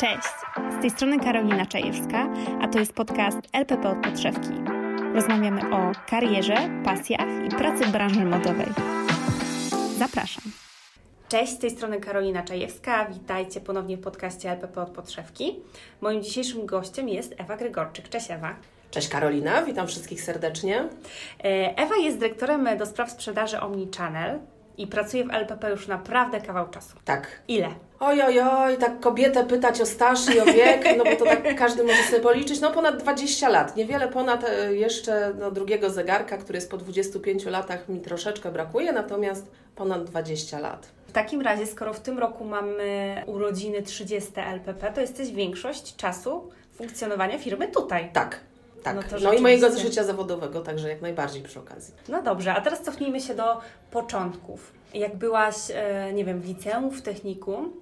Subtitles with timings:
[0.00, 0.28] Cześć,
[0.78, 2.28] z tej strony Karolina Czajewska,
[2.60, 4.50] a to jest podcast LPP od podszewki.
[5.14, 8.66] Rozmawiamy o karierze, pasjach i pracy w branży modowej.
[9.98, 10.42] Zapraszam.
[11.28, 13.04] Cześć, z tej strony Karolina Czajewska.
[13.04, 15.60] Witajcie ponownie w podcaście LPP od podszewki.
[16.00, 18.08] Moim dzisiejszym gościem jest Ewa Gregorczyk.
[18.08, 18.54] Cześć Ewa.
[18.90, 20.88] Cześć Karolina, witam wszystkich serdecznie.
[21.44, 24.38] E, Ewa jest dyrektorem do spraw sprzedaży Omnichannel
[24.78, 26.96] i pracuje w LPP już naprawdę kawał czasu.
[27.04, 27.26] Tak.
[27.48, 27.68] Ile?
[28.00, 31.54] Oj, oj, oj, tak kobietę pytać o staż i o wiek, no bo to tak
[31.58, 32.60] każdy może sobie policzyć.
[32.60, 37.44] No ponad 20 lat, niewiele ponad e, jeszcze no, drugiego zegarka, który jest po 25
[37.44, 40.88] latach mi troszeczkę brakuje, natomiast ponad 20 lat.
[41.08, 46.50] W takim razie, skoro w tym roku mamy urodziny 30 LPP, to jesteś większość czasu
[46.74, 48.10] funkcjonowania firmy tutaj.
[48.12, 48.40] Tak,
[48.82, 48.96] tak.
[48.96, 51.94] No No, i mojego życia zawodowego, także jak najbardziej przy okazji.
[52.08, 53.60] No dobrze, a teraz cofnijmy się do
[53.90, 54.77] początków.
[54.94, 57.72] Jak byłaś, e, nie wiem, w liceum, w technikum,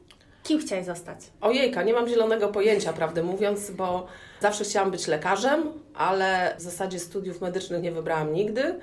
[0.42, 1.18] kim chciałaś zostać?
[1.40, 4.06] Ojejka, nie mam zielonego pojęcia, prawdę mówiąc, bo
[4.40, 8.78] zawsze chciałam być lekarzem, ale w zasadzie studiów medycznych nie wybrałam nigdy.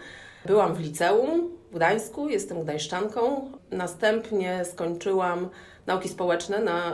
[0.45, 3.51] Byłam w liceum w Gdańsku, jestem gdańszczanką.
[3.71, 5.49] Następnie skończyłam
[5.87, 6.93] nauki społeczne na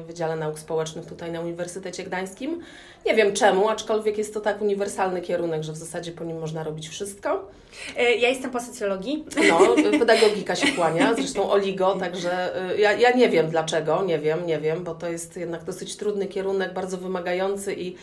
[0.00, 2.60] y, Wydziale Nauk Społecznych tutaj na Uniwersytecie Gdańskim.
[3.06, 6.64] Nie wiem czemu, aczkolwiek jest to tak uniwersalny kierunek, że w zasadzie po nim można
[6.64, 7.48] robić wszystko.
[7.96, 9.24] E, Ja jestem po socjologii.
[9.48, 9.58] No,
[9.98, 14.58] pedagogika się kłania, zresztą Oligo, także y, ja, ja nie wiem dlaczego, nie wiem, nie
[14.58, 17.96] wiem, bo to jest jednak dosyć trudny kierunek, bardzo wymagający i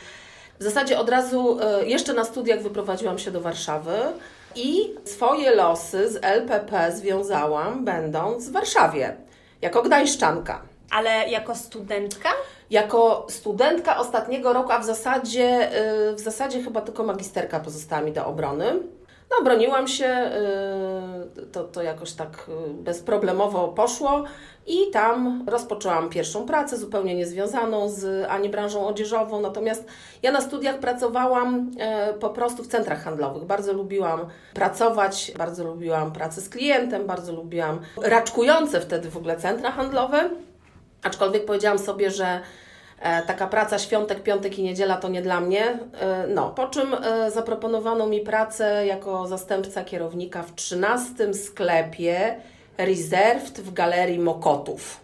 [0.60, 3.92] w zasadzie od razu y, jeszcze na studiach wyprowadziłam się do Warszawy
[4.56, 9.16] i swoje losy z LPP związałam będąc w Warszawie,
[9.62, 10.62] jako gdańszczanka.
[10.92, 12.30] Ale jako studentka?
[12.70, 15.70] Jako studentka ostatniego roku, a w zasadzie,
[16.12, 18.80] y, w zasadzie chyba tylko magisterka pozostała mi do obrony.
[19.32, 20.32] No, obroniłam się,
[21.38, 24.24] y, to, to jakoś tak y, bezproblemowo poszło
[24.68, 29.42] i tam rozpoczęłam pierwszą pracę, zupełnie niezwiązaną z ani branżą odzieżową.
[29.42, 29.86] Natomiast
[30.24, 33.44] ja na studiach pracowałam e, po prostu w centrach handlowych.
[33.44, 39.72] Bardzo lubiłam pracować, bardzo lubiłam pracę z klientem, bardzo lubiłam raczkujące wtedy w ogóle centra
[39.72, 40.30] handlowe.
[41.04, 42.42] Aczkolwiek powiedziałam sobie, że
[43.02, 45.80] taka praca świątek, piątek i niedziela to nie dla mnie.
[46.02, 52.36] E, no, po czym e, zaproponowano mi pracę jako zastępca kierownika w 13 sklepie
[52.78, 55.00] Reserved w galerii Mokotów.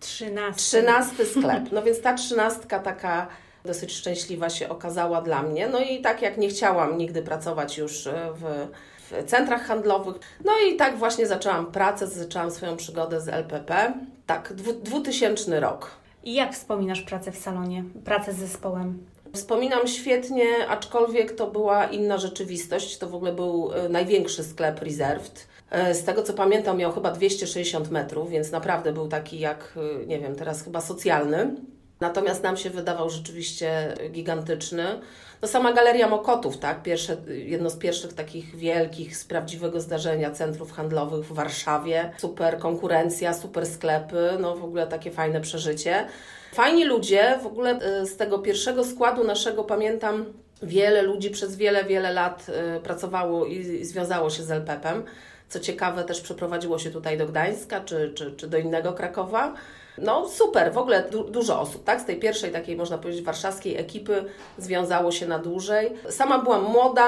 [0.00, 0.54] 13.
[0.54, 1.72] 13 sklep.
[1.72, 3.26] No więc ta trzynastka taka
[3.64, 5.68] dosyć szczęśliwa się okazała dla mnie.
[5.68, 8.68] No i tak jak nie chciałam nigdy pracować już e, w,
[9.10, 13.92] w centrach handlowych, no i tak właśnie zaczęłam pracę, zaczęłam swoją przygodę z LPP.
[14.26, 15.90] Tak, dwu, 2000 rok.
[16.24, 18.98] I jak wspominasz pracę w salonie, pracę z zespołem?
[19.32, 22.98] Wspominam świetnie, aczkolwiek to była inna rzeczywistość.
[22.98, 25.48] To w ogóle był e, największy sklep Reserved.
[25.70, 30.06] E, Z tego co pamiętam, miał chyba 260 metrów, więc naprawdę był taki jak, e,
[30.06, 31.54] nie wiem, teraz chyba socjalny.
[32.00, 35.00] Natomiast nam się wydawał rzeczywiście gigantyczny.
[35.42, 36.82] No sama Galeria Mokotów, tak?
[36.82, 42.12] Pierwsze, jedno z pierwszych takich wielkich, z prawdziwego zdarzenia centrów handlowych w Warszawie.
[42.18, 46.06] Super konkurencja, super sklepy, no w ogóle takie fajne przeżycie.
[46.54, 50.24] Fajni ludzie, w ogóle y, z tego pierwszego składu naszego pamiętam,
[50.62, 55.04] wiele ludzi przez wiele, wiele lat y, pracowało i związało się z LPP-em.
[55.48, 59.54] Co ciekawe, też przeprowadziło się tutaj do Gdańska czy, czy, czy do innego Krakowa.
[60.00, 62.00] No super, w ogóle du- dużo osób, tak?
[62.00, 64.24] Z tej pierwszej takiej, można powiedzieć, warszawskiej ekipy
[64.58, 65.92] związało się na dłużej.
[66.10, 67.06] Sama byłam młoda,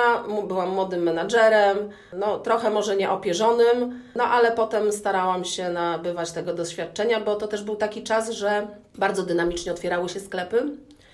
[0.49, 1.77] byłam młodym menadżerem,
[2.13, 7.63] no trochę może nieopierzonym, no ale potem starałam się nabywać tego doświadczenia, bo to też
[7.63, 10.63] był taki czas, że bardzo dynamicznie otwierały się sklepy.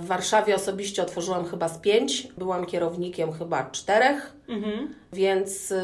[0.00, 4.32] W Warszawie osobiście otworzyłam chyba z pięć, byłam kierownikiem chyba czterech,
[5.12, 5.76] więc y,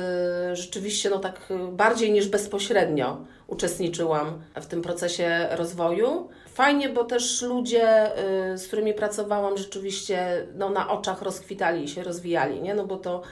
[0.52, 3.16] rzeczywiście no tak y, bardziej niż bezpośrednio
[3.52, 6.28] uczestniczyłam w tym procesie rozwoju.
[6.54, 8.18] Fajnie, bo też ludzie,
[8.52, 12.74] y, z którymi pracowałam, rzeczywiście no, na oczach rozkwitali i się rozwijali, nie?
[12.74, 13.22] No bo to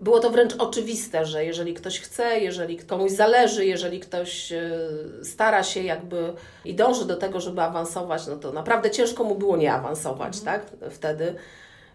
[0.00, 5.62] było to wręcz oczywiste, że jeżeli ktoś chce, jeżeli komuś zależy, jeżeli ktoś y, stara
[5.62, 6.32] się jakby
[6.64, 10.66] i dąży do tego, żeby awansować, no to naprawdę ciężko mu było nie awansować, tak?
[10.90, 11.34] Wtedy.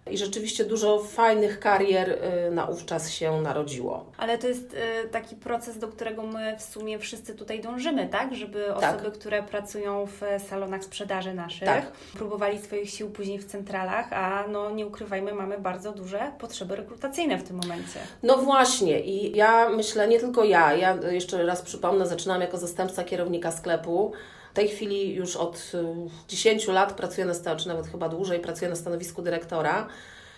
[0.09, 4.06] I rzeczywiście dużo fajnych karier y, naówczas się narodziło.
[4.18, 4.74] Ale to jest
[5.06, 8.36] y, taki proces, do którego my w sumie wszyscy tutaj dążymy, tak?
[8.36, 8.95] Żeby Tak.
[8.95, 11.92] osoby, które pracują w salonach sprzedaży naszych, Tak.
[11.92, 17.38] próbowali swoich sił później w centralach, a no nie ukrywajmy, mamy bardzo duże potrzeby rekrutacyjne
[17.38, 18.00] w tym momencie.
[18.24, 23.04] No właśnie i ja myślę, nie tylko ja, ja jeszcze raz przypomnę, zaczynałam jako zastępca
[23.04, 24.12] kierownika sklepu.
[24.51, 25.83] W tej chwili już od y,
[26.27, 29.88] 10 lat pracuję na stanowisku, czy nawet chyba dłużej, pracuję na stanowisku dyrektora.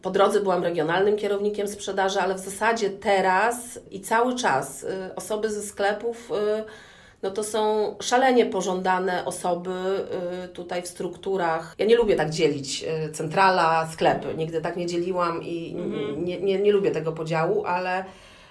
[0.02, 5.50] Po drodze byłam regionalnym kierownikiem sprzedaży, ale w zasadzie teraz i cały czas y, osoby
[5.50, 6.64] ze sklepów y,
[7.22, 9.72] no to są szalenie pożądane osoby
[10.46, 11.76] y, tutaj w strukturach.
[11.78, 14.36] Ja nie lubię tak dzielić y, centrala, sklepy.
[14.38, 16.26] Nigdy tak nie dzieliłam i mhm.
[16.26, 18.06] nie, nie, nie lubię tego podziału, ale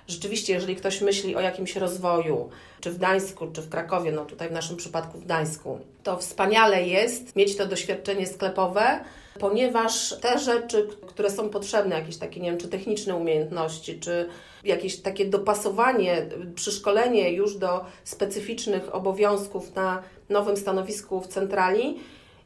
[0.09, 2.49] rzeczywiście, jeżeli ktoś myśli o jakimś rozwoju,
[2.81, 6.87] czy w Gdańsku, czy w Krakowie, no tutaj w naszym przypadku w Gdańsku, to wspaniale
[6.87, 9.01] jest mieć to doświadczenie sklepowe,
[9.41, 14.29] ponieważ te rzeczy, które są potrzebne, jakieś takie, nie wiem, czy techniczne umiejętności, czy
[14.65, 21.97] jakieś takie dopasowanie, przyszkolenie już do specyficznych obowiązków na nowym stanowisku w centrali,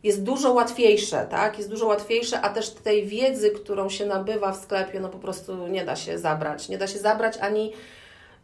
[0.03, 1.59] jest dużo łatwiejsze, tak?
[1.59, 5.69] Jest dużo łatwiejsze, a też tej wiedzy, którą się nabywa w sklepie, no po prostu
[5.69, 6.69] nie da się zabrać.
[6.69, 7.73] Nie da się zabrać ani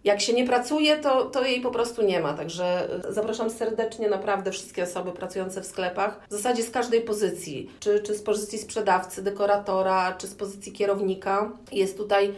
[0.04, 2.34] jak się nie pracuje, to, to jej po prostu nie ma.
[2.34, 8.00] Także zapraszam serdecznie naprawdę wszystkie osoby pracujące w sklepach, w zasadzie z każdej pozycji, czy,
[8.00, 11.52] czy z pozycji sprzedawcy, dekoratora, czy z pozycji kierownika.
[11.72, 12.34] Jest tutaj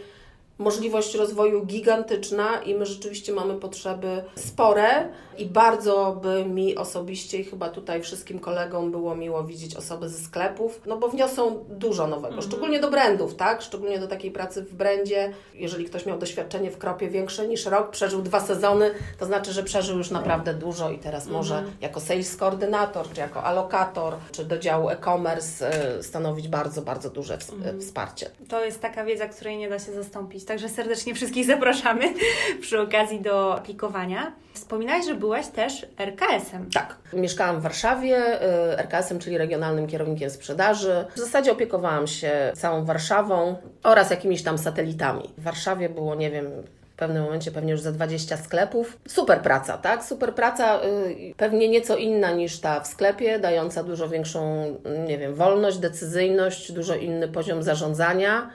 [0.61, 7.43] możliwość rozwoju gigantyczna i my rzeczywiście mamy potrzeby spore i bardzo by mi osobiście i
[7.43, 12.35] chyba tutaj wszystkim kolegom było miło widzieć osoby ze sklepów, no bo wniosą dużo nowego,
[12.35, 12.47] mhm.
[12.47, 13.61] szczególnie do brandów, tak?
[13.61, 15.33] Szczególnie do takiej pracy w brandzie.
[15.53, 19.63] Jeżeli ktoś miał doświadczenie w kropie większe niż rok, przeżył dwa sezony, to znaczy, że
[19.63, 21.37] przeżył już naprawdę dużo i teraz mhm.
[21.37, 27.09] może jako sales koordynator, czy jako alokator, czy do działu e-commerce e, stanowić bardzo, bardzo
[27.09, 27.81] duże mhm.
[27.81, 28.29] wsparcie.
[28.49, 32.13] To jest taka wiedza, której nie da się zastąpić Także serdecznie wszystkich zapraszamy
[32.61, 34.31] przy okazji do aplikowania.
[34.53, 36.69] Wspominałeś, że byłaś też RKS-em.
[36.73, 36.95] Tak.
[37.13, 38.43] Mieszkałam w Warszawie,
[38.73, 41.05] y, RKS-em, czyli Regionalnym Kierownikiem Sprzedaży.
[41.15, 45.29] W zasadzie opiekowałam się całą Warszawą oraz jakimiś tam satelitami.
[45.37, 46.45] W Warszawie było, nie wiem,
[46.93, 48.97] w pewnym momencie pewnie już za 20 sklepów.
[49.07, 50.03] Super praca, tak?
[50.03, 54.65] Super praca, yy, pewnie nieco inna niż ta w sklepie, dająca dużo większą,
[55.07, 58.49] nie wiem, wolność, decyzyjność, dużo inny poziom zarządzania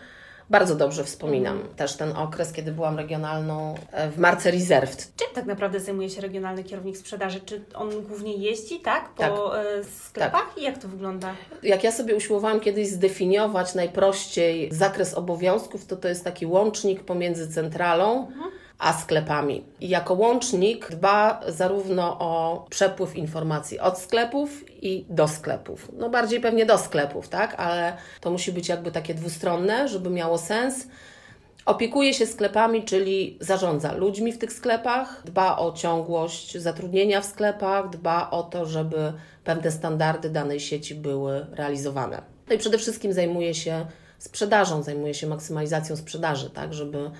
[0.50, 1.74] bardzo dobrze wspominam mm.
[1.74, 5.12] też ten okres, kiedy byłam regionalną e, w marce Reserved.
[5.16, 7.40] Czym tak naprawdę zajmuje się regionalny kierownik sprzedaży?
[7.40, 9.08] Czy on głównie jeździ, tak?
[9.08, 9.32] Po tak.
[9.32, 10.48] E, sklepach?
[10.48, 10.58] Tak.
[10.58, 11.34] I jak to wygląda?
[11.62, 17.48] Jak ja sobie usiłowałam kiedyś zdefiniować najprościej zakres obowiązków, to to jest taki łącznik pomiędzy
[17.48, 19.64] centralą, mhm a sklepami.
[19.80, 25.88] I jako łącznik dba zarówno o przepływ informacji od sklepów i do sklepów.
[25.98, 27.54] No bardziej pewnie do sklepów, tak?
[27.60, 30.86] Ale to musi być jakby takie dwustronne, żeby miało sens.
[31.66, 37.90] Opiekuje się sklepami, czyli zarządza ludźmi w tych sklepach, dba o ciągłość zatrudnienia w sklepach,
[37.90, 39.12] dba o to, żeby
[39.44, 42.22] pewne standardy danej sieci były realizowane.
[42.48, 43.86] No i przede wszystkim zajmuje się
[44.18, 47.10] sprzedażą, zajmuje się maksymalizacją sprzedaży, tak, żeby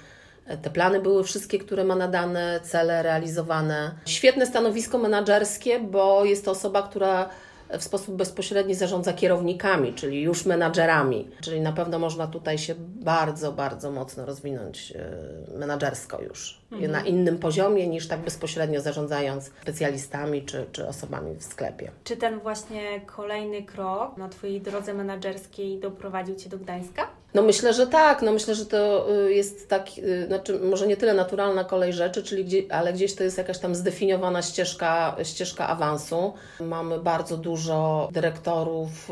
[0.62, 3.94] te plany były wszystkie, które ma nadane, cele realizowane.
[4.06, 7.28] Świetne stanowisko menedżerskie, bo jest to osoba, która
[7.70, 11.30] w sposób bezpośredni zarządza kierownikami, czyli już menadżerami.
[11.40, 16.60] Czyli na pewno można tutaj się bardzo, bardzo mocno rozwinąć e, menadżersko już.
[16.72, 16.92] Mhm.
[16.92, 21.90] Na innym poziomie niż tak bezpośrednio zarządzając specjalistami czy, czy osobami w sklepie.
[22.04, 27.08] Czy ten właśnie kolejny krok na Twojej drodze menadżerskiej doprowadził Cię do Gdańska?
[27.34, 28.22] No myślę, że tak.
[28.22, 32.22] No myślę, że to y, jest tak, y, znaczy może nie tyle naturalna kolej rzeczy,
[32.22, 36.32] czyli gdzie, ale gdzieś to jest jakaś tam zdefiniowana ścieżka, ścieżka awansu.
[36.60, 39.10] Mamy bardzo dużo dyrektorów,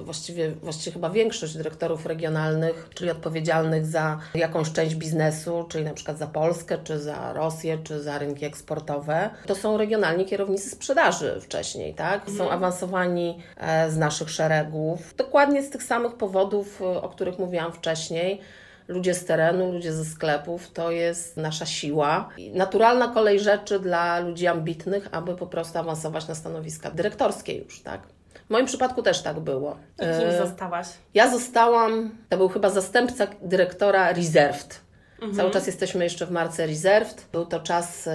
[0.00, 5.94] y, właściwie, właściwie chyba większość dyrektorów regionalnych, czyli odpowiedzialnych za jakąś część biznesu, czyli na
[5.94, 9.30] przykład za Polskę, czy za Rosję, czy za rynki eksportowe.
[9.46, 12.24] To są regionalni kierownicy sprzedaży wcześniej, tak?
[12.26, 12.50] Są mhm.
[12.50, 15.14] awansowani e, z naszych szeregów.
[15.16, 18.40] Dokładnie z tych samych powodów, o których mówiłam mówiłam wcześniej,
[18.88, 22.28] ludzie z terenu, ludzie ze sklepów, to jest nasza siła.
[22.54, 28.00] Naturalna kolej rzeczy dla ludzi ambitnych, aby po prostu awansować na stanowiska dyrektorskie już, tak?
[28.46, 29.76] W moim przypadku też tak było.
[29.96, 30.86] I kim e, zostałaś?
[31.14, 34.80] Ja zostałam, to był chyba zastępca dyrektora Reserved.
[35.14, 35.34] Mhm.
[35.34, 37.26] Cały czas jesteśmy jeszcze w marce Reserved.
[37.32, 38.08] Był to czas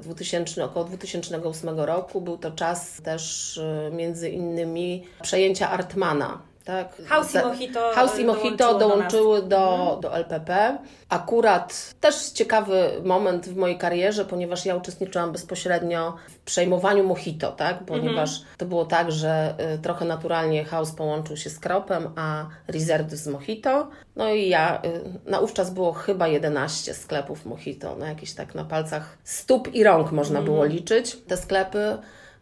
[0.00, 2.20] 2000, e, około 2008 roku.
[2.20, 7.02] Był to czas też e, między innymi przejęcia Artmana tak?
[7.06, 10.00] House i Mojito, House i Mojito dołączyły do, do, mhm.
[10.00, 10.78] do LPP.
[11.08, 17.84] Akurat też ciekawy moment w mojej karierze, ponieważ ja uczestniczyłam bezpośrednio w przejmowaniu Mojito, tak?
[17.84, 18.56] ponieważ mhm.
[18.58, 23.26] to było tak, że y, trochę naturalnie House połączył się z Kropem, a Reserve z
[23.26, 23.88] Mojito.
[24.16, 29.18] No i ja, y, naówczas było chyba 11 sklepów Mojito, no jakieś tak na palcach
[29.24, 30.44] stóp i rąk można mhm.
[30.44, 31.98] było liczyć te sklepy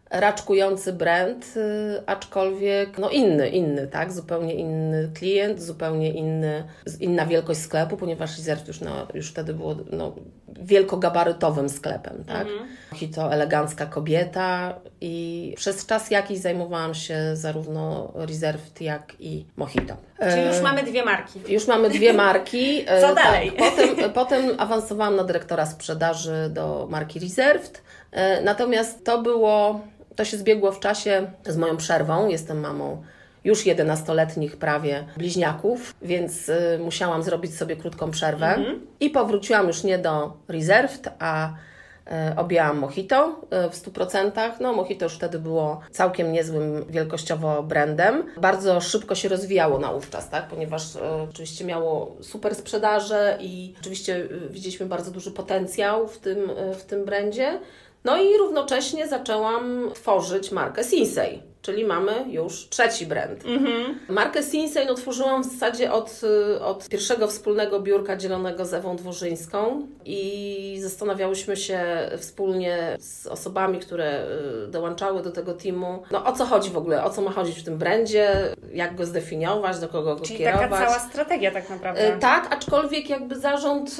[0.09, 4.11] raczkujący brand, y, aczkolwiek no inny, inny, tak?
[4.11, 6.63] Zupełnie inny klient, zupełnie inny,
[6.99, 10.15] inna wielkość sklepu, ponieważ Reserve już, no, już wtedy było no,
[10.47, 12.47] wielkogabarytowym sklepem, tak?
[12.47, 12.69] Mhm.
[13.01, 19.97] I to elegancka kobieta i przez czas jakiś zajmowałam się zarówno Reserved, jak i Mojito.
[20.19, 21.39] Czyli już e, mamy dwie marki.
[21.47, 22.85] Już mamy dwie marki.
[23.01, 23.51] Co e, dalej?
[23.51, 29.81] Tak, potem, potem awansowałam na dyrektora sprzedaży do marki Reserved, E, natomiast to było,
[30.19, 32.27] to się zbiegło w czasie z moją przerwą.
[32.27, 33.03] Jestem mamą
[33.43, 38.87] już 11-letnich prawie bliźniaków, więc y, musiałam zrobić sobie krótką przerwę mhm.
[38.99, 44.51] i powróciłam już nie do Reserved, a y, objęłam Mojito y, w 100%.
[44.59, 48.23] No, Mojito już wtedy było całkiem niezłym wielkościowo brandem.
[48.37, 50.47] Bardzo szybko się rozwijało naówczas, tak?
[50.47, 50.99] ponieważ y,
[51.29, 57.59] oczywiście miało super sprzedaże i oczywiście widzieliśmy bardzo duży potencjał w tym, w tym brandzie.
[58.03, 63.45] No i równocześnie zaczęłam tworzyć markę Sinsei czyli mamy już trzeci brand.
[63.45, 63.99] Mhm.
[64.09, 66.21] Markę Sinsei otworzyłam w zasadzie od,
[66.57, 71.81] y, od pierwszego wspólnego biurka dzielonego z Ewą Dworzyńską i zastanawiałyśmy się
[72.17, 74.25] wspólnie z osobami, które
[74.65, 77.59] y, dołączały do tego teamu, no o co chodzi w ogóle, o co ma chodzić
[77.59, 80.69] w tym brandzie, jak go zdefiniować, do kogo go czyli kierować.
[80.69, 82.15] taka cała strategia tak naprawdę.
[82.15, 83.97] Y, tak, aczkolwiek jakby zarząd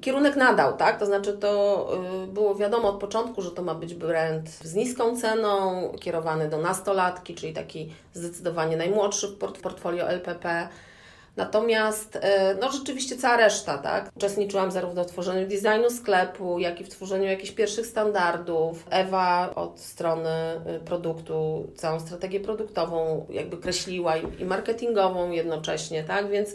[0.00, 0.98] kierunek nadał, tak?
[0.98, 1.88] To znaczy to
[2.28, 6.93] było wiadomo od początku, że to ma być brand z niską ceną, kierowany do nastolatków,
[6.94, 9.28] nastolatki, czyli taki zdecydowanie najmłodszy
[9.62, 10.68] portfolio LPP.
[11.36, 14.10] Natomiast e, no rzeczywiście cała reszta, tak?
[14.16, 18.86] Uczestniczyłam zarówno w tworzeniu designu sklepu, jak i w tworzeniu jakichś pierwszych standardów.
[18.90, 26.30] Ewa od strony e, produktu, całą strategię produktową jakby kreśliła i marketingową jednocześnie, tak?
[26.30, 26.54] Więc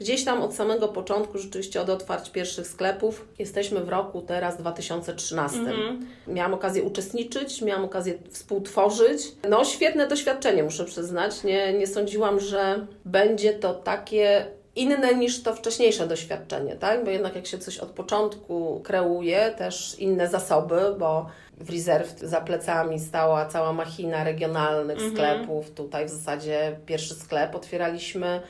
[0.00, 5.58] Gdzieś tam od samego początku, rzeczywiście od otwarć pierwszych sklepów, jesteśmy w roku teraz 2013.
[5.58, 6.06] Mhm.
[6.26, 9.22] Miałam okazję uczestniczyć, miałam okazję współtworzyć.
[9.48, 11.44] No, świetne doświadczenie, muszę przyznać.
[11.44, 17.04] Nie, nie sądziłam, że będzie to takie inne niż to wcześniejsze doświadczenie, tak?
[17.04, 21.26] Bo jednak jak się coś od początku kreuje, też inne zasoby, bo
[21.58, 25.12] w Reserve za plecami stała cała machina regionalnych mhm.
[25.12, 25.70] sklepów.
[25.70, 28.40] Tutaj w zasadzie pierwszy sklep otwieraliśmy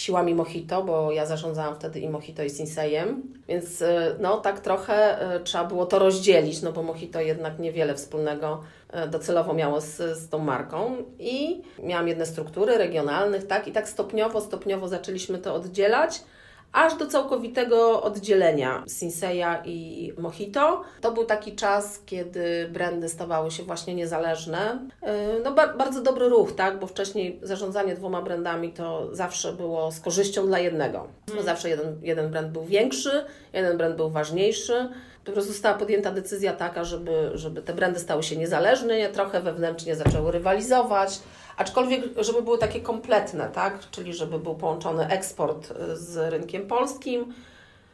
[0.00, 5.20] siłami Mojito, bo ja zarządzałam wtedy i Mojito i Sinsejem, więc e, no tak trochę
[5.20, 9.96] e, trzeba było to rozdzielić, no bo Mojito jednak niewiele wspólnego e, docelowo miało z,
[9.96, 15.54] z tą marką i miałam jedne struktury regionalnych, tak, i tak stopniowo, stopniowo zaczęliśmy to
[15.54, 16.22] oddzielać,
[16.72, 20.82] aż do całkowitego oddzielenia Sinseya i Mojito.
[21.00, 24.78] To był taki czas, kiedy brandy stawały się właśnie niezależne.
[25.02, 25.06] Y,
[25.44, 30.00] no ba bardzo dobry ruch, tak, bo wcześniej zarządzanie dwoma brandami to zawsze było z
[30.00, 31.08] korzyścią dla jednego.
[31.26, 31.44] Hmm.
[31.44, 34.88] Zawsze jeden, jeden brand był większy, jeden brand był ważniejszy.
[35.24, 39.96] Po prostu została podjęta decyzja taka, żeby, żeby te brandy stały się niezależne, trochę wewnętrznie
[39.96, 41.20] zaczęły rywalizować
[41.60, 43.90] Aczkolwiek, żeby były takie kompletne, tak?
[43.90, 47.34] Czyli żeby był połączony eksport y, z rynkiem polskim.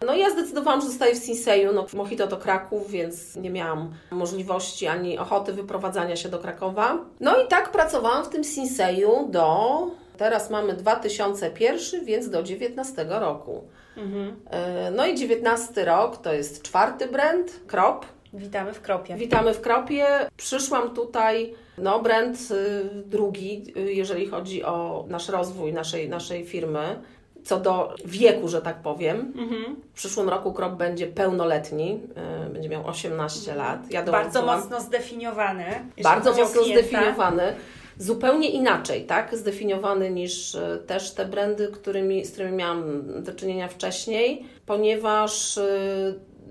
[0.06, 1.72] No ja zdecydowałam, że zostaję w Sinseju.
[1.72, 6.98] No, Mojito to Kraków, więc nie miałam możliwości ani ochoty wyprowadzania się do Krakowa.
[7.20, 9.90] No i tak pracowałam w tym Sinseju do...
[10.16, 13.64] Teraz mamy 2001, więc do 19 roku.
[13.96, 14.28] Mhm.
[14.28, 18.06] Y, no i 19 rok to jest czwarty brand, Krop.
[18.32, 19.16] Witamy w Kropie.
[19.16, 20.06] Witamy w Kropie.
[20.36, 27.02] Przyszłam tutaj no, brand y, drugi, y, jeżeli chodzi o nasz rozwój naszej, naszej firmy,
[27.44, 29.32] co do wieku, że tak powiem.
[29.36, 29.76] Mhm.
[29.92, 32.00] W przyszłym roku krok będzie pełnoletni,
[32.46, 33.58] y, będzie miał 18 mhm.
[33.58, 33.90] lat.
[33.92, 35.64] Ja bardzo mocno zdefiniowany.
[36.02, 37.54] Bardzo mocno zdefiniowany.
[37.98, 39.36] Zupełnie inaczej, tak?
[39.36, 40.56] Zdefiniowany niż
[40.86, 45.58] też te brandy, którymi, z którymi miałam do czynienia wcześniej, ponieważ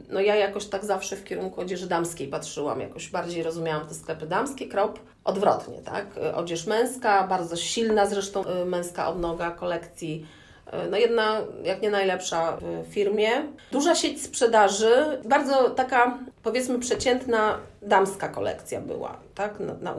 [0.10, 4.28] no ja jakoś tak zawsze w kierunku odzieży damskiej patrzyłam, jakoś bardziej rozumiałam te sklepy
[4.28, 6.06] damskie, krop, odwrotnie, tak?
[6.36, 10.26] Odzież męska, bardzo silna zresztą y, męska odnoga kolekcji,
[10.68, 13.30] y, no jedna, jak nie najlepsza w firmie.
[13.72, 19.60] Duża sieć sprzedaży, bardzo taka powiedzmy przeciętna damska kolekcja była, tak?
[19.60, 19.96] Na, na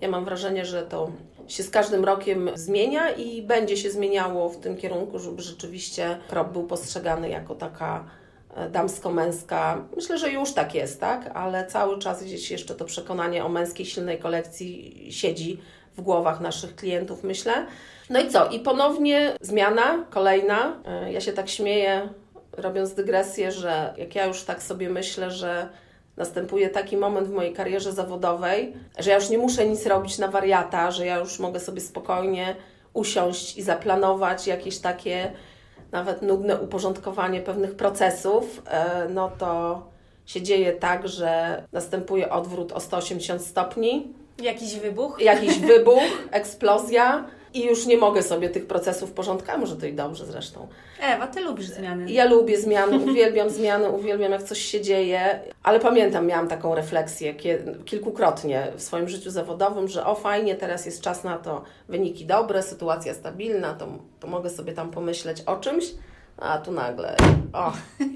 [0.00, 1.10] ja mam wrażenie, że to
[1.48, 6.52] się z każdym rokiem zmienia i będzie się zmieniało w tym kierunku, żeby rzeczywiście krop
[6.52, 8.04] był postrzegany jako taka
[8.70, 9.84] damsko-męska.
[9.96, 11.30] Myślę, że już tak jest, tak?
[11.34, 15.60] Ale cały czas gdzieś jeszcze to przekonanie o męskiej silnej kolekcji siedzi
[15.96, 17.66] w głowach naszych klientów, myślę.
[18.10, 18.48] No i co?
[18.48, 20.82] I ponownie zmiana, kolejna.
[21.10, 22.08] Ja się tak śmieję,
[22.52, 25.68] robiąc dygresję, że jak ja już tak sobie myślę, że
[26.16, 30.28] następuje taki moment w mojej karierze zawodowej, że ja już nie muszę nic robić na
[30.28, 32.56] wariata, że ja już mogę sobie spokojnie
[32.92, 35.32] usiąść i zaplanować jakieś takie
[35.92, 39.82] nawet nudne uporządkowanie pewnych procesów, e, no to
[40.26, 44.12] się dzieje tak, że następuje odwrót o 180 stopni.
[44.42, 45.20] Jakiś wybuch?
[45.20, 50.26] Jakiś wybuch, eksplozja i już nie mogę sobie tych procesów porządkować, może to i dobrze
[50.26, 50.68] zresztą.
[51.00, 52.12] Ewa, Ty lubisz zmiany.
[52.12, 57.34] Ja lubię zmiany, uwielbiam zmiany, uwielbiam jak coś się dzieje, ale pamiętam, miałam taką refleksję
[57.84, 62.62] kilkukrotnie w swoim życiu zawodowym, że o fajnie, teraz jest czas na to, wyniki dobre,
[62.62, 63.88] sytuacja stabilna, to,
[64.20, 65.84] to mogę sobie tam pomyśleć o czymś,
[66.38, 67.16] a tu nagle,
[67.52, 67.72] o,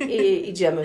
[0.09, 0.83] i idziemy,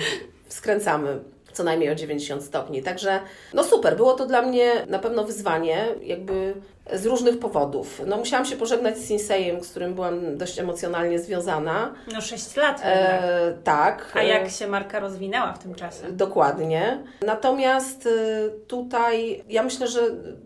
[0.47, 1.19] skręcamy
[1.51, 2.83] co najmniej o 90 stopni.
[2.83, 3.19] Także
[3.53, 6.53] no super, było to dla mnie na pewno wyzwanie, jakby
[6.93, 8.01] z różnych powodów.
[8.05, 11.93] No musiałam się pożegnać z Sinsejem, z którym byłam dość emocjonalnie związana.
[12.13, 14.11] No 6 lat e, Tak.
[14.13, 16.11] A jak się marka rozwinęła w tym czasie?
[16.11, 17.03] Dokładnie.
[17.25, 20.01] Natomiast e, tutaj ja myślę, że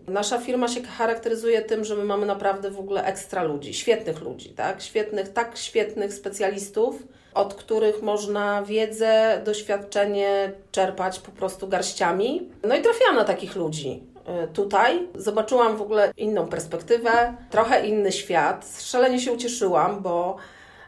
[0.07, 4.50] nasza firma się charakteryzuje tym, że my mamy naprawdę w ogóle ekstra ludzi, świetnych ludzi,
[4.50, 4.81] tak?
[4.81, 7.03] Świetnych, tak świetnych specjalistów,
[7.36, 12.50] od których można wiedzę, doświadczenie czerpać po prostu garściami.
[12.63, 14.04] No i trafiłam na takich ludzi.
[14.25, 18.65] E, tutaj zobaczyłam w ogóle inną perspektywę, trochę inny świat.
[18.80, 20.36] Szalenie się ucieszyłam, bo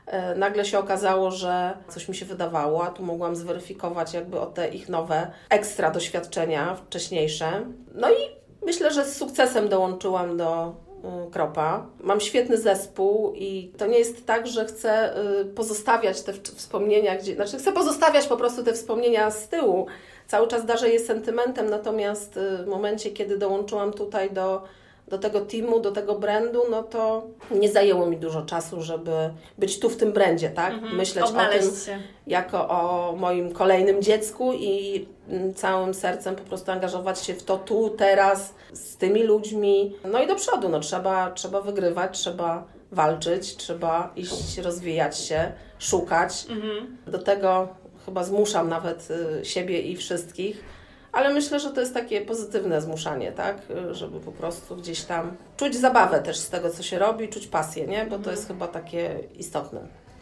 [0.06, 4.46] e, nagle się okazało, że coś mi się wydawało, a tu mogłam zweryfikować jakby o
[4.46, 7.66] te ich nowe ekstra doświadczenia wcześniejsze.
[7.96, 8.16] No i
[8.66, 10.87] myślę, że z sukcesem dołączyłam do Y,
[11.32, 11.86] kropa.
[12.00, 17.36] Mam świetny zespół i to nie jest tak, że chcę y, pozostawiać te wspomnienia, gdzie,
[17.36, 19.88] znaczy chcę pozostawiać po prostu te wspomnienia z tyłu.
[20.28, 24.64] Cały czas darzę je sentymentem, natomiast y, w momencie, kiedy dołączyłam tutaj do
[25.08, 29.12] do tego teamu, do tego brandu, no to nie zajęło mi dużo czasu, żeby
[29.58, 30.74] być tu w tym brandzie, tak?
[30.74, 32.00] Mhm, Myśleć o tym się.
[32.28, 37.58] jako o moim kolejnym dziecku i mm, całym sercem po prostu angażować się w to
[37.58, 39.96] tu, teraz, z tymi ludźmi.
[40.12, 46.46] No i do przodu, no trzeba, trzeba wygrywać, trzeba walczyć, trzeba iść, rozwijać się, szukać.
[46.50, 46.98] Mhm.
[47.08, 47.68] Do tego
[48.06, 49.08] chyba zmuszam nawet
[49.42, 50.64] y, siebie i wszystkich
[51.18, 53.58] ale myślę, że to jest takie pozytywne zmuszanie, tak?
[53.92, 57.88] Żeby po prostu gdzieś tam czuć zabawę też z tego, co się robi, czuć pasję,
[57.88, 58.04] nie?
[58.04, 58.36] Bo to mhm.
[58.36, 59.80] jest chyba takie istotne.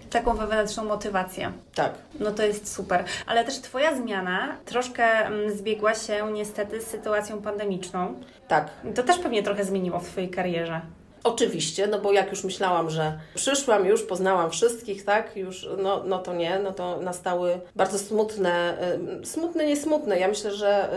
[0.09, 1.51] Taką wewnętrzną motywację.
[1.75, 1.93] Tak.
[2.19, 3.03] No to jest super.
[3.27, 8.15] Ale też Twoja zmiana troszkę mm, zbiegła się niestety z sytuacją pandemiczną.
[8.47, 8.69] Tak.
[8.95, 10.81] To też pewnie trochę zmieniło w Twojej karierze.
[11.25, 16.19] Oczywiście, no bo jak już myślałam, że przyszłam, już poznałam wszystkich, tak, już, no, no
[16.19, 18.77] to nie, no to nastały bardzo smutne,
[19.21, 20.19] y, smutne, nie smutne.
[20.19, 20.89] Ja myślę, że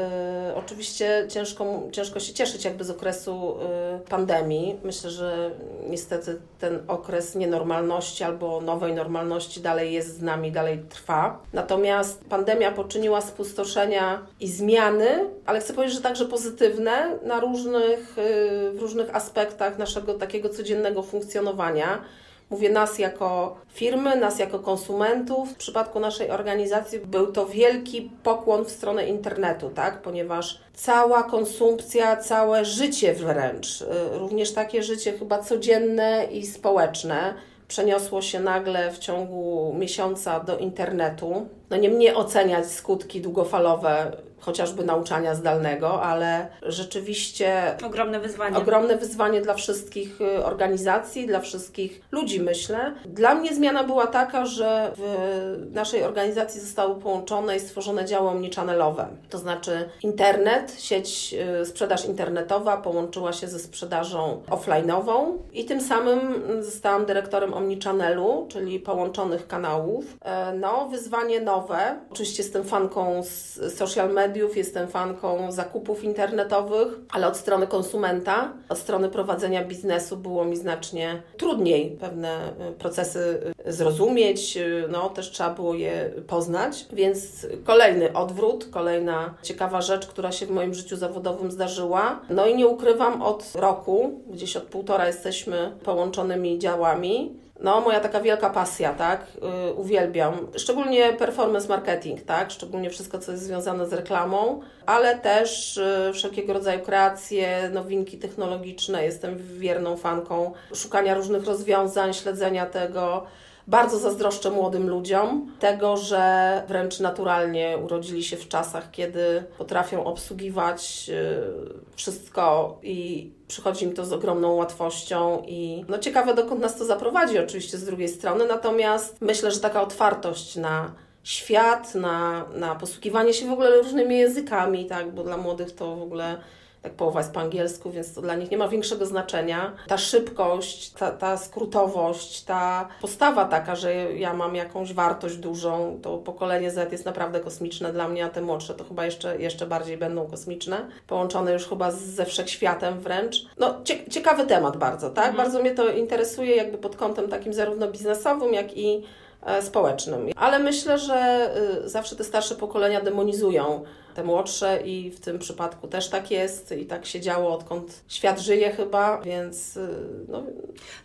[0.50, 3.56] y, oczywiście ciężko, ciężko się cieszyć jakby z okresu
[3.96, 4.76] y, pandemii.
[4.84, 5.50] Myślę, że
[5.86, 11.38] niestety ten okres nienormalności albo nowej normalności dalej jest z nami, dalej trwa.
[11.52, 15.06] Natomiast pandemia poczyniła spustoszenia i zmiany,
[15.46, 21.02] ale chcę powiedzieć, że także pozytywne na różnych, y, w różnych aspektach naszego takiego codziennego
[21.02, 22.02] funkcjonowania.
[22.50, 25.52] Mówię nas jako firmy, nas jako konsumentów.
[25.52, 30.02] W przypadku naszej organizacji był to wielki pokłon w stronę internetu, tak?
[30.02, 33.86] ponieważ cała konsumpcja, całe życie wręcz, y,
[34.18, 37.34] również takie życie chyba codzienne i społeczne,
[37.68, 41.46] przeniosło się nagle w ciągu miesiąca do internetu.
[41.70, 48.56] No nie mnie oceniać skutki długofalowe chociażby nauczania zdalnego, ale rzeczywiście ogromne wyzwanie.
[48.56, 52.94] Ogromne wyzwanie dla wszystkich y, organizacji, dla wszystkich ludzi, myślę.
[53.04, 59.08] Dla mnie zmiana była taka, że w naszej organizacji zostały połączone i stworzone działy omnichannelowe.
[59.30, 66.42] To znaczy internet, sieć y, sprzedaż internetowa połączyła się ze sprzedażą offline'ową i tym samym
[66.60, 70.04] zostałam dyrektorem omnichannelu, czyli połączonych kanałów.
[70.24, 71.98] E, no, wyzwanie nowe.
[72.10, 78.52] Oczywiście jestem fanką z social media, mediów, jestem fanką zakupów internetowych, ale od strony konsumenta,
[78.68, 85.08] od strony prowadzenia biznesu było mi znacznie trudniej pewne y, procesy y, zrozumieć, y, no
[85.08, 90.74] też trzeba było je poznać, więc kolejny odwrót, kolejna ciekawa rzecz, która się w moim
[90.74, 92.20] życiu zawodowym zdarzyła.
[92.30, 98.20] No i nie ukrywam, od roku, gdzieś od półtora jesteśmy połączonymi działami no, moja taka
[98.20, 99.26] wielka pasja, tak?
[99.42, 100.48] Yy, uwielbiam.
[100.56, 102.50] Szczególnie performance marketing, tak?
[102.50, 109.04] Szczególnie wszystko, co jest związane z reklamą, ale też yy, wszelkiego rodzaju kreacje, nowinki technologiczne.
[109.04, 113.26] Jestem wierną fanką szukania różnych rozwiązań, śledzenia tego.
[113.68, 121.10] Bardzo zazdroszczę młodym ludziom tego, że wręcz naturalnie urodzili się w czasach, kiedy potrafią obsługiwać
[121.10, 126.84] y, wszystko i przychodzi im to z ogromną łatwością i no ciekawe dokąd nas to
[126.84, 130.92] zaprowadzi oczywiście z drugiej strony, natomiast myślę, że taka otwartość na
[131.24, 136.02] świat, na, na posługiwanie się w ogóle różnymi językami, tak, bo dla młodych to w
[136.02, 136.36] ogóle
[136.82, 139.72] tak połowa jest po angielsku, więc to dla nich nie ma większego znaczenia.
[139.88, 146.18] Ta szybkość, ta, ta skrótowość, ta postawa taka, że ja mam jakąś wartość dużą, to
[146.18, 149.96] pokolenie Z jest naprawdę kosmiczne dla mnie, a te młodsze to chyba jeszcze, jeszcze bardziej
[149.96, 153.36] będą kosmiczne, połączone już chyba ze wszechświatem wręcz.
[153.58, 153.74] No,
[154.10, 155.28] ciekawy temat bardzo, tak?
[155.28, 155.36] Mhm.
[155.36, 159.04] Bardzo mnie to interesuje jakby pod kątem takim zarówno biznesowym, jak i
[159.42, 160.28] e, społecznym.
[160.36, 161.50] Ale myślę, że
[161.84, 163.84] y, zawsze te starsze pokolenia demonizują
[164.18, 168.40] te młodsze i w tym przypadku też tak jest i tak się działo odkąd świat
[168.40, 169.88] żyje chyba, więc y,
[170.28, 170.42] no,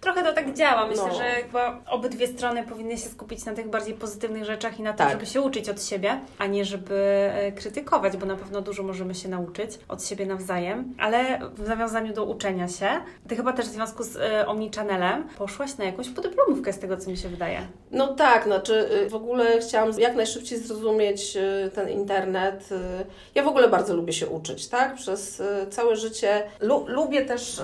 [0.02, 0.88] Trochę to tak działa.
[0.88, 1.14] Myślę, No.
[1.14, 4.98] że chyba obydwie strony powinny się skupić na tych bardziej pozytywnych rzeczach i na tym,
[4.98, 5.12] Tak.
[5.12, 6.96] żeby się uczyć od siebie, a nie żeby
[7.34, 10.94] e, krytykować, bo na pewno dużo możemy się nauczyć od siebie nawzajem.
[11.00, 12.88] Ale w nawiązaniu do uczenia się,
[13.28, 17.10] Ty chyba też w związku z e, Omnichannelem poszłaś na jakąś podyplomówkę z tego, co
[17.10, 17.68] mi się wydaje.
[17.92, 22.70] No tak, znaczy y, w ogóle chciałam jak najszybciej zrozumieć y, ten internet.
[23.36, 24.96] Ja w ogóle bardzo lubię się uczyć, tak?
[24.96, 26.44] Przez y, całe życie.
[26.60, 27.64] Lu lubię też y,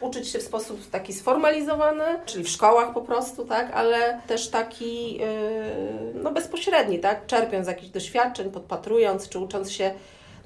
[0.00, 3.72] uczyć się w sposób taki sformalizowany, czyli w szkołach po prostu, tak?
[3.74, 7.26] Ale też taki y, no bezpośredni, tak?
[7.26, 9.94] Czerpiąc jakichś doświadczeń, podpatrując, czy ucząc się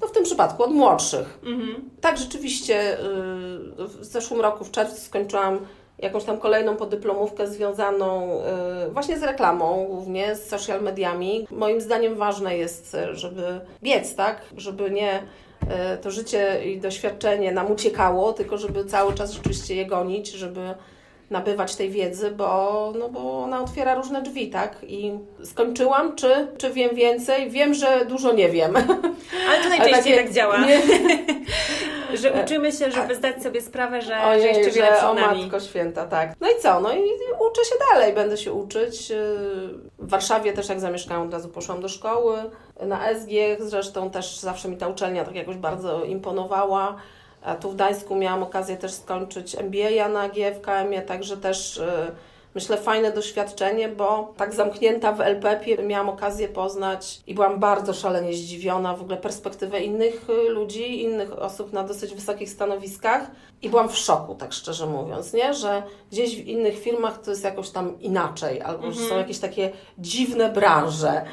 [0.01, 1.39] no w tym przypadku od młodszych.
[2.01, 2.97] Tak, rzeczywiście
[3.77, 5.59] w zeszłym roku w czerwcu skończyłam
[6.01, 8.39] jakąś tam kolejną podyplomówkę związaną
[8.87, 11.47] y, właśnie z reklamą, głównie z social mediami.
[11.51, 14.41] Moim zdaniem ważne jest, y, żeby biec, tak?
[14.57, 19.85] Żeby nie y, to życie i doświadczenie nam uciekało, tylko żeby cały czas rzeczywiście je
[19.85, 20.73] gonić, żeby
[21.31, 24.75] nabywać tej wiedzy, bo, no bo ona otwiera różne drzwi, tak?
[24.83, 25.11] I
[25.43, 27.49] skończyłam, czy, czy wiem więcej?
[27.49, 28.75] Wiem, że dużo nie wiem.
[29.49, 30.81] Ale to najczęściej tak działa, Nie,
[32.21, 35.41] że uczymy się, żeby zdać sobie sprawę, że, że jeszcze wiele że przed o nami.
[35.43, 36.33] matko święta, tak.
[36.41, 36.79] No i co?
[36.79, 37.01] No i
[37.39, 39.09] uczę się dalej, będę się uczyć.
[39.09, 39.17] Yy,
[39.99, 42.37] W Warszawie też jak zamieszkałam, od razu poszłam do szkoły.
[42.81, 46.95] Na SG zresztą też zawsze mi ta uczelnia tak jakoś bardzo imponowała.
[47.59, 52.11] Tu w Gdańsku miałam okazję też skończyć MBA na GFKM-ie, także też yy,
[52.55, 58.33] myślę fajne doświadczenie, bo tak zamknięta w LPP miałam okazję poznać i byłam bardzo szalenie
[58.33, 63.89] zdziwiona w ogóle perspektywę innych y, ludzi, innych osób na dosyć wysokich stanowiskach i byłam
[63.89, 65.53] w szoku, tak szczerze mówiąc, nie?
[65.53, 69.71] że gdzieś w innych firmach to jest jakoś tam inaczej, albo że są jakieś takie
[69.97, 71.25] dziwne branże,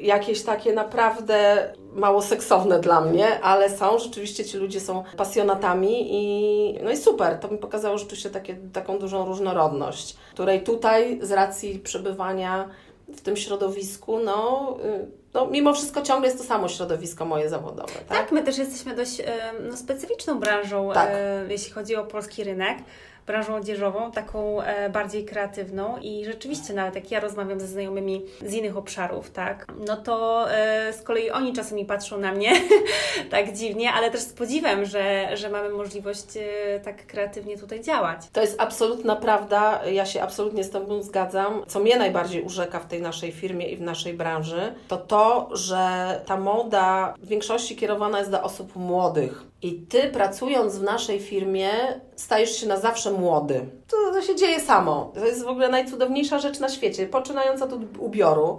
[0.00, 6.78] jakieś takie naprawdę mało seksowne dla mnie, ale są, rzeczywiście ci ludzie są pasjonatami i
[6.84, 11.78] no i super, to mi pokazało rzeczywiście takie, taką dużą różnorodność, której tutaj z racji
[11.78, 12.68] przebywania
[13.08, 17.92] w tym środowisku, no, y, no mimo wszystko ciągle jest to samo środowisko moje zawodowe,
[17.92, 18.18] tak?
[18.18, 19.24] Tak, my też jesteśmy dość e,
[19.68, 21.08] no, specyficzną branżą, Tak.
[21.12, 22.78] e, jeśli chodzi o polski rynek.
[23.26, 28.54] Branżą odzieżową, taką e, bardziej kreatywną i rzeczywiście nawet jak ja rozmawiam ze znajomymi z
[28.54, 32.52] innych obszarów, tak, no to e, z kolei oni czasami patrzą na mnie
[33.30, 38.20] tak dziwnie, ale też z podziwem, że, że mamy możliwość e, tak kreatywnie tutaj działać.
[38.32, 41.62] To jest absolutna prawda, ja się absolutnie z Tobą zgadzam.
[41.66, 46.20] Co mnie najbardziej urzeka w tej naszej firmie i w naszej branży, to to, że
[46.26, 49.51] ta moda w większości kierowana jest do osób młodych.
[49.62, 51.70] I Ty pracując w naszej firmie
[52.16, 53.66] stajesz się na zawsze młody.
[53.88, 55.12] To, to się dzieje samo.
[55.14, 58.58] To jest w ogóle najcudowniejsza rzecz na świecie, poczynając od ubioru.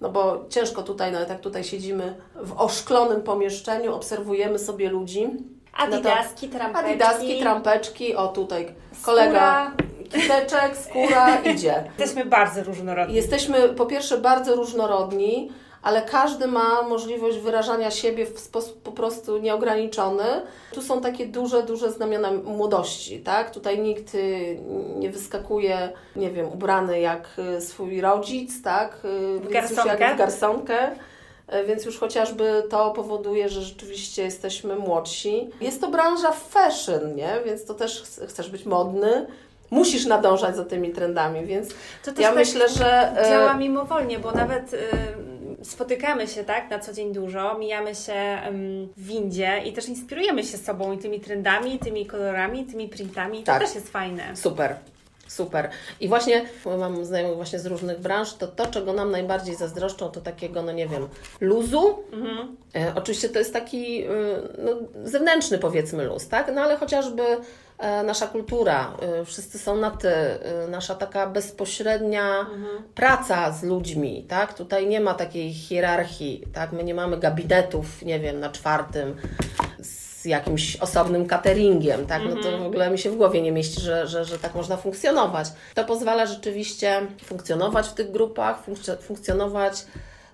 [0.00, 5.30] No bo ciężko tutaj, nawet jak tutaj siedzimy w oszklonym pomieszczeniu, obserwujemy sobie ludzi.
[5.72, 6.90] Adidaski, trampeczki.
[6.90, 9.72] Adidaski, trampeczki, o tutaj kolega
[10.04, 11.84] kiteczek, skóra, idzie.
[11.98, 13.14] Jesteśmy bardzo różnorodni.
[13.14, 15.52] Jesteśmy po pierwsze bardzo różnorodni,
[15.84, 20.24] ale każdy ma możliwość wyrażania siebie w sposób po prostu nieograniczony.
[20.72, 23.50] Tu są takie duże, duże znamiona młodości, tak?
[23.50, 24.58] Tutaj nikt y,
[24.96, 28.96] nie wyskakuje, nie wiem, ubrany jak y, swój rodzic, tak?
[29.04, 30.14] Y, W garsonkę.
[30.14, 30.76] W garsonkę.
[31.66, 35.50] Więc już chociażby to powoduje, że rzeczywiście jesteśmy młodsi.
[35.60, 37.32] Jest to branża fashion, nie?
[37.44, 39.26] Więc to też ch- chcesz być modny,
[39.70, 41.68] musisz nadążać za tymi trendami, więc
[42.04, 44.70] To też ja tak myślę, że działa mimowolnie, bo nawet
[45.64, 48.38] spotykamy się tak na co dzień dużo, mijamy się
[48.96, 52.88] w windzie i też inspirujemy się sobą i tymi trendami, i tymi kolorami, i tymi
[52.88, 53.42] printami.
[53.42, 53.60] Tak.
[53.60, 54.36] To też jest fajne.
[54.36, 54.76] Super.
[55.28, 55.70] Super.
[56.00, 60.10] I właśnie bo mam znajomych właśnie z różnych branż, to to, czego nam najbardziej zazdroszczą,
[60.10, 61.08] to takiego, no nie wiem,
[61.40, 61.98] luzu.
[62.76, 64.08] E, oczywiście to jest taki y,
[64.58, 64.72] no,
[65.04, 66.52] zewnętrzny, powiedzmy, luz, tak?
[66.54, 67.22] No ale chociażby
[67.78, 72.46] nasza kultura, y, wszyscy są na ty, y, nasza taka bezpośrednia
[72.94, 74.54] praca z ludźmi, tak?
[74.54, 76.72] Tutaj nie ma takiej hierarchii, tak?
[76.72, 79.16] My nie mamy gabinetów, nie wiem, na czwartym
[79.80, 82.22] z jakimś osobnym cateringiem, tak?
[82.28, 84.76] No to w ogóle mi się w głowie nie mieści, że, że, że tak można
[84.76, 85.48] funkcjonować.
[85.74, 89.84] To pozwala rzeczywiście funkcjonować w tych grupach, funkcjo- funkcjonować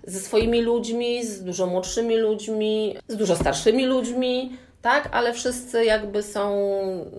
[0.07, 5.09] ze swoimi ludźmi, z dużo młodszymi ludźmi, z dużo starszymi ludźmi, tak?
[5.13, 6.71] Ale wszyscy jakby są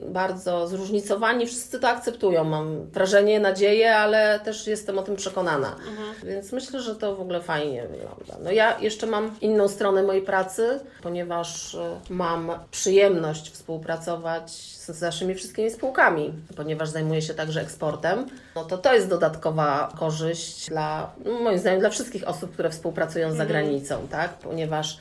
[0.07, 5.75] bardzo zróżnicowani, wszyscy to akceptują, mam wrażenie, nadzieję, ale też jestem o tym przekonana.
[6.23, 8.43] Więc myślę, że to w ogóle fajnie wygląda.
[8.43, 15.35] No ja jeszcze mam inną stronę mojej pracy, ponieważ e, mam przyjemność współpracować z naszymi
[15.35, 18.25] wszystkimi spółkami, ponieważ zajmuję się także eksportem.
[18.55, 23.33] No to to jest dodatkowa korzyść dla, no moim zdaniem, dla wszystkich osób, które współpracują
[23.33, 24.33] za granicą, tak?
[24.33, 24.97] Ponieważ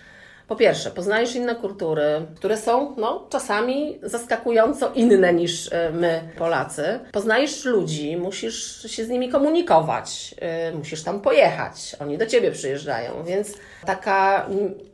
[0.51, 2.03] po pierwsze, poznajesz inne kultury,
[2.37, 7.01] które są no, czasami zaskakująco inne niż y, my, Polacy.
[7.13, 10.35] Poznajesz ludzi, musisz się z nimi komunikować,
[10.73, 13.55] y, musisz tam pojechać, oni do ciebie przyjeżdżają, więc
[13.87, 14.47] taka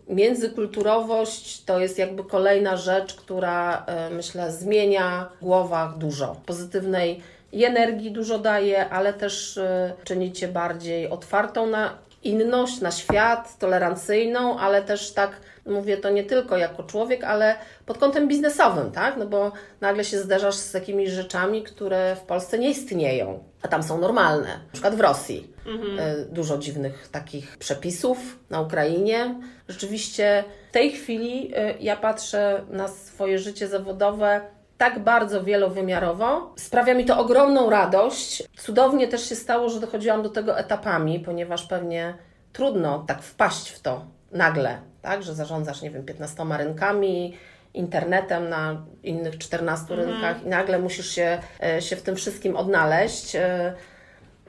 [0.08, 6.36] międzykulturowość to jest jakby kolejna rzecz, która y, myślę zmienia w głowach dużo.
[6.46, 7.20] Pozytywnej
[7.52, 9.60] i energii dużo daje, ale też
[10.04, 15.30] czyni cię bardziej otwartą na inność, na świat, tolerancyjną, ale też tak
[15.66, 17.54] mówię to nie tylko jako człowiek, ale
[17.86, 19.16] pod kątem biznesowym, tak?
[19.16, 23.82] No bo nagle się zderzasz z takimi rzeczami, które w Polsce nie istnieją, a tam
[23.82, 24.48] są normalne.
[24.48, 25.52] Na przykład w Rosji.
[25.66, 25.98] Mhm.
[25.98, 28.18] E, dużo dziwnych takich przepisów
[28.50, 29.40] na Ukrainie.
[29.68, 34.40] Rzeczywiście w tej chwili e, ja patrzę na swoje życie zawodowe
[34.78, 36.54] tak bardzo wielowymiarowo.
[36.56, 38.42] Sprawia mi to ogromną radość.
[38.56, 42.14] Cudownie też się stało, że dochodziłam do tego etapami, ponieważ pewnie
[42.52, 47.36] trudno tak wpaść w to nagle, tak, że zarządzasz, nie wiem, 15 rynkami,
[47.74, 50.10] internetem na innych 14 mhm.
[50.10, 53.36] rynkach i nagle musisz się, e, się w tym wszystkim odnaleźć.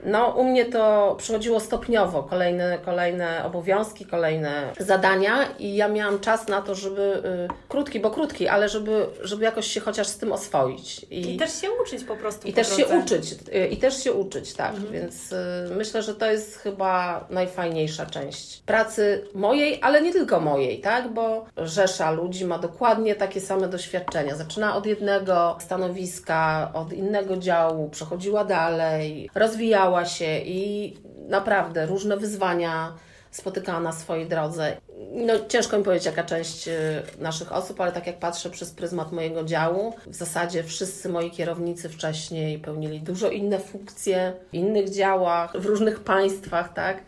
[0.05, 6.47] No, u mnie to przychodziło stopniowo, kolejne, kolejne obowiązki, kolejne zadania i ja miałam czas
[6.47, 10.31] na to, żeby, y, krótki, bo krótki, ale żeby, żeby jakoś się chociaż z tym
[10.31, 11.03] oswoić.
[11.03, 12.47] I, I też się uczyć po prostu.
[12.47, 12.83] I po też drodze.
[12.83, 14.73] się uczyć, y, i też się uczyć, tak.
[14.75, 14.91] Mhm.
[14.91, 15.35] Więc y,
[15.75, 21.45] myślę, że to jest chyba najfajniejsza część pracy mojej, ale nie tylko mojej, tak, bo
[21.57, 24.35] rzesza ludzi ma dokładnie takie same doświadczenia.
[24.35, 30.93] Zaczyna od jednego stanowiska, od innego działu, przechodziła dalej, rozwijała rozwijała się i
[31.29, 32.93] naprawdę różne wyzwania
[33.31, 34.77] spotykała na swojej drodze.
[35.11, 39.11] No, ciężko mi powiedzieć, jaka część y, naszych osób, ale tak jak patrzę przez pryzmat
[39.11, 45.57] mojego działu, w zasadzie wszyscy moi kierownicy wcześniej pełnili dużo inne funkcje w innych działach,
[45.57, 47.03] w różnych państwach, tak?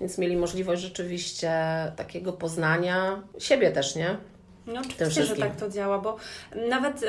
[0.00, 1.52] Więc mieli możliwość rzeczywiście
[1.96, 4.16] takiego poznania siebie też, nie?
[4.66, 6.16] No oczywiście, że tak to działa, bo
[6.68, 7.04] nawet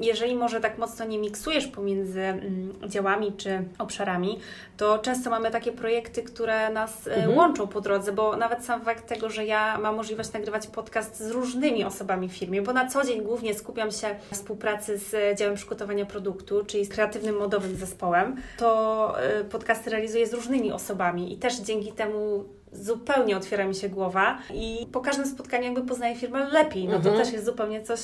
[0.00, 4.38] jeżeli może tak mocno nie miksujesz pomiędzy mm, działami czy obszarami,
[4.76, 7.36] to często mamy takie projekty, które nas e, mhm.
[7.36, 11.30] łączą po drodze, bo nawet sam fakt tego, że ja mam możliwość nagrywać podcast z
[11.30, 15.54] różnymi osobami w firmie, bo na co dzień głównie skupiam się w współpracy z działem
[15.54, 21.36] przygotowania produktu, czyli z kreatywnym modowym zespołem, to e, podcasty realizuję z różnymi osobami i
[21.36, 22.44] też dzięki temu
[22.74, 26.88] zupełnie otwiera mi się głowa i po każdym spotkaniu jakby poznaję firmę lepiej.
[26.88, 27.14] No mhm.
[27.14, 28.00] to też jest zupełnie coś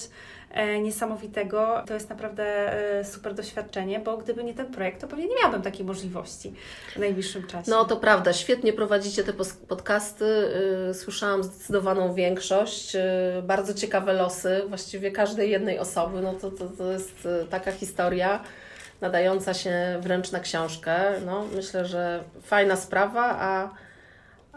[0.51, 1.83] e, niesamowitego.
[1.87, 2.45] To jest naprawdę
[2.99, 6.55] e, super doświadczenie, bo gdyby nie ten projekt, to pewnie nie miałabym takiej możliwości
[6.95, 7.71] w najbliższym czasie.
[7.71, 9.33] No to prawda, świetnie prowadzicie te
[9.69, 10.25] podcasty.
[10.91, 12.97] Y, słyszałam zdecydowaną większość.
[12.97, 13.01] Y,
[13.43, 16.21] bardzo ciekawe losy właściwie każdej jednej osoby.
[16.21, 18.41] No to, to, to jest y, taka historia
[19.01, 20.97] nadająca się wręcz na książkę.
[21.27, 23.71] No, myślę, że fajna sprawa, a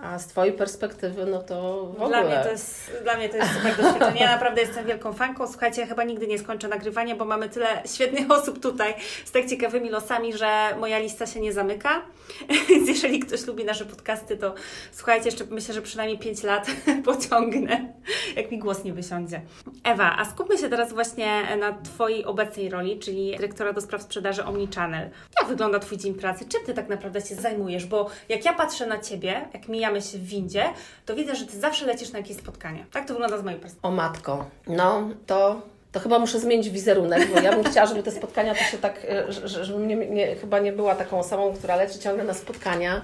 [0.03, 2.09] a z Twojej perspektywy, no to w ogóle.
[2.09, 4.21] Dla mnie to jest, dla mnie to jest super doświadczenie.
[4.21, 5.47] Ja naprawdę jestem wielką fanką.
[5.47, 8.93] Słuchajcie, ja chyba nigdy nie skończę nagrywania, bo mamy tyle świetnych osób tutaj
[9.25, 12.01] z tak ciekawymi losami, że moja lista się nie zamyka.
[12.69, 14.53] Więc jeżeli ktoś lubi nasze podcasty, to
[14.91, 16.67] słuchajcie, jeszcze myślę, że przynajmniej 5 lat
[17.05, 17.93] pociągnę,
[18.35, 19.41] jak mi głos nie wysiądzie.
[19.83, 24.45] Ewa, a skupmy się teraz właśnie na Twojej obecnej roli, czyli dyrektora do spraw sprzedaży
[24.45, 25.09] Omnichannel.
[25.41, 26.45] Jak wygląda Twój dzień pracy?
[26.49, 27.85] Czym Ty tak naprawdę się zajmujesz?
[27.85, 30.65] Bo jak ja patrzę na Ciebie, jak mijamy się w windzie,
[31.05, 32.85] to widzę, że Ty zawsze lecisz na jakieś spotkania.
[32.91, 33.93] Tak to wygląda z mojej perspektywy.
[33.93, 38.11] O matko, no to to chyba muszę zmienić wizerunek, bo ja bym chciała, żeby te
[38.11, 41.99] spotkania to się tak, e, żebym nie, nie, chyba nie była taką osobą, która leci
[41.99, 43.01] ciągle na spotkania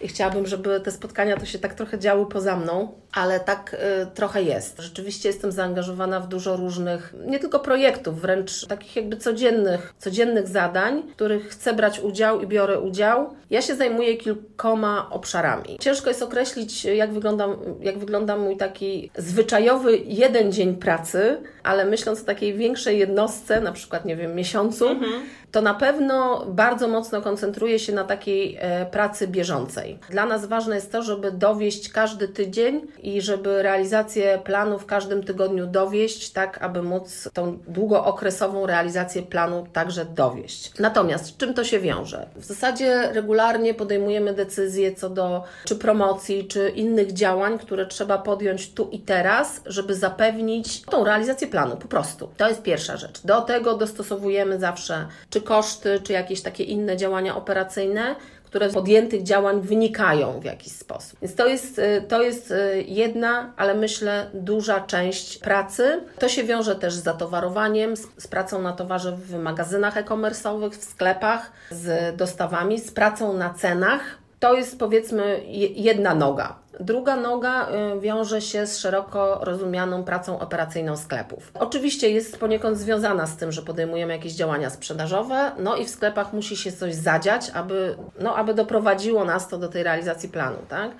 [0.00, 4.06] i chciałabym, żeby te spotkania to się tak trochę działy poza mną, ale tak y,
[4.14, 4.80] trochę jest.
[4.80, 11.02] Rzeczywiście jestem zaangażowana w dużo różnych, nie tylko projektów, wręcz takich jakby codziennych, codziennych zadań,
[11.02, 13.34] w których chcę brać udział i biorę udział.
[13.50, 15.78] Ja się zajmuję kilkoma obszarami.
[15.80, 17.48] Ciężko jest określić, jak wygląda,
[17.80, 23.72] jak wygląda mój taki zwyczajowy jeden dzień pracy, ale myśląc o takiej większej jednostce, na
[23.72, 25.22] przykład, nie wiem, miesiącu, mhm
[25.54, 29.93] to na pewno bardzo mocno koncentruje się na takiej e, pracy bieżącej.
[30.10, 35.22] Dla nas ważne jest to, żeby dowieść każdy tydzień i żeby realizację planu w każdym
[35.22, 40.72] tygodniu dowieść, tak aby móc tą długookresową realizację planu także dowieść.
[40.78, 42.26] Natomiast czym to się wiąże?
[42.36, 48.72] W zasadzie regularnie podejmujemy decyzje co do czy promocji, czy innych działań, które trzeba podjąć
[48.72, 52.28] tu i teraz, żeby zapewnić tą realizację planu po prostu.
[52.36, 53.20] To jest pierwsza rzecz.
[53.24, 58.16] Do tego dostosowujemy zawsze czy koszty, czy jakieś takie inne działania operacyjne,
[58.54, 61.18] które z podjętych działań wynikają w jakiś sposób.
[61.22, 66.00] Więc to jest, y, to jest y, jedna, ale myślę duża część pracy.
[66.18, 70.84] To się wiąże też z zatowarowaniem, z, z pracą na towarze w magazynach e-commerce'owych, w
[70.84, 75.40] sklepach, z dostawami, z pracą na cenach To jest powiedzmy
[75.74, 76.64] jedna noga.
[76.80, 81.52] Druga noga y, wiąże się z szeroko rozumianą pracą operacyjną sklepów.
[81.54, 86.32] Oczywiście jest poniekąd związana z tym, że podejmujemy jakieś działania sprzedażowe, no i w sklepach
[86.32, 90.90] musi się coś zadziać, aby, no, aby doprowadziło nas to do tej realizacji planu, tak?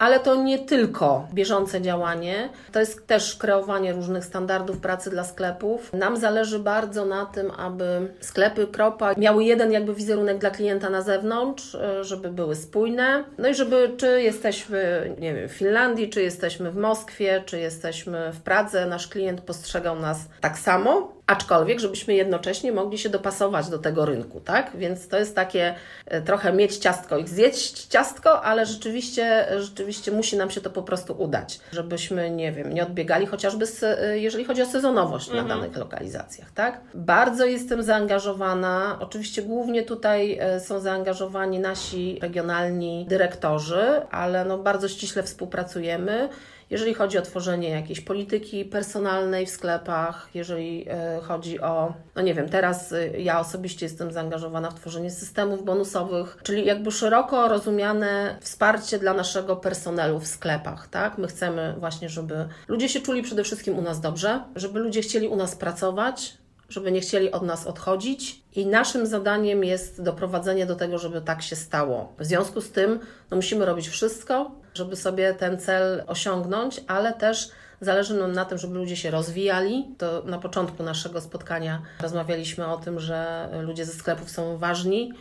[0.00, 5.92] Ale to nie tylko bieżące działanie, to jest też kreowanie różnych standardów pracy dla sklepów.
[5.92, 11.02] Nam zależy bardzo na tym, aby sklepy Kropa miały jeden jakby wizerunek dla klienta na
[11.02, 13.24] zewnątrz, e, żeby były spójne.
[13.38, 18.32] No i żeby czy jesteśmy, nie wiem, w Finlandii, czy jesteśmy w Moskwie, czy jesteśmy
[18.32, 23.78] w Pradze, nasz klient postrzegał nas tak samo aczkolwiek, żebyśmy jednocześnie mogli się dopasować do
[23.78, 24.70] tego rynku, tak?
[24.74, 25.74] Więc to jest takie
[26.06, 30.82] e, trochę mieć ciastko i zjeść ciastko, ale rzeczywiście, rzeczywiście musi nam się to po
[30.82, 35.48] prostu udać, żebyśmy, nie wiem, nie odbiegali chociażby, z, e, jeżeli chodzi o sezonowość mhm.
[35.48, 36.80] na danych lokalizacjach, tak?
[36.94, 44.88] Bardzo jestem zaangażowana, oczywiście głównie tutaj e, są zaangażowani nasi regionalni dyrektorzy, ale no bardzo
[44.88, 46.28] ściśle współpracujemy
[46.70, 52.34] jeżeli chodzi o tworzenie jakiejś polityki personalnej w sklepach, jeżeli e, chodzi o, no nie
[52.34, 58.38] wiem, teraz e, ja osobiście jestem zaangażowana w tworzenie systemów bonusowych, czyli jakby szeroko rozumiane
[58.40, 61.18] wsparcie dla naszego personelu w sklepach, tak?
[61.18, 65.28] My chcemy właśnie, żeby ludzie się czuli przede wszystkim u nas dobrze, żeby ludzie chcieli
[65.28, 68.42] u nas pracować, żeby nie chcieli od nas odchodzić.
[68.54, 72.12] I naszym zadaniem jest doprowadzenie do tego, żeby tak się stało.
[72.18, 77.50] W związku z tym no, musimy robić wszystko, żeby sobie ten cel osiągnąć, ale też
[77.80, 79.94] zależy nam na tym, żeby ludzie się rozwijali.
[79.98, 85.12] To na początku naszego spotkania rozmawialiśmy o tym, że ludzie ze sklepów są ważni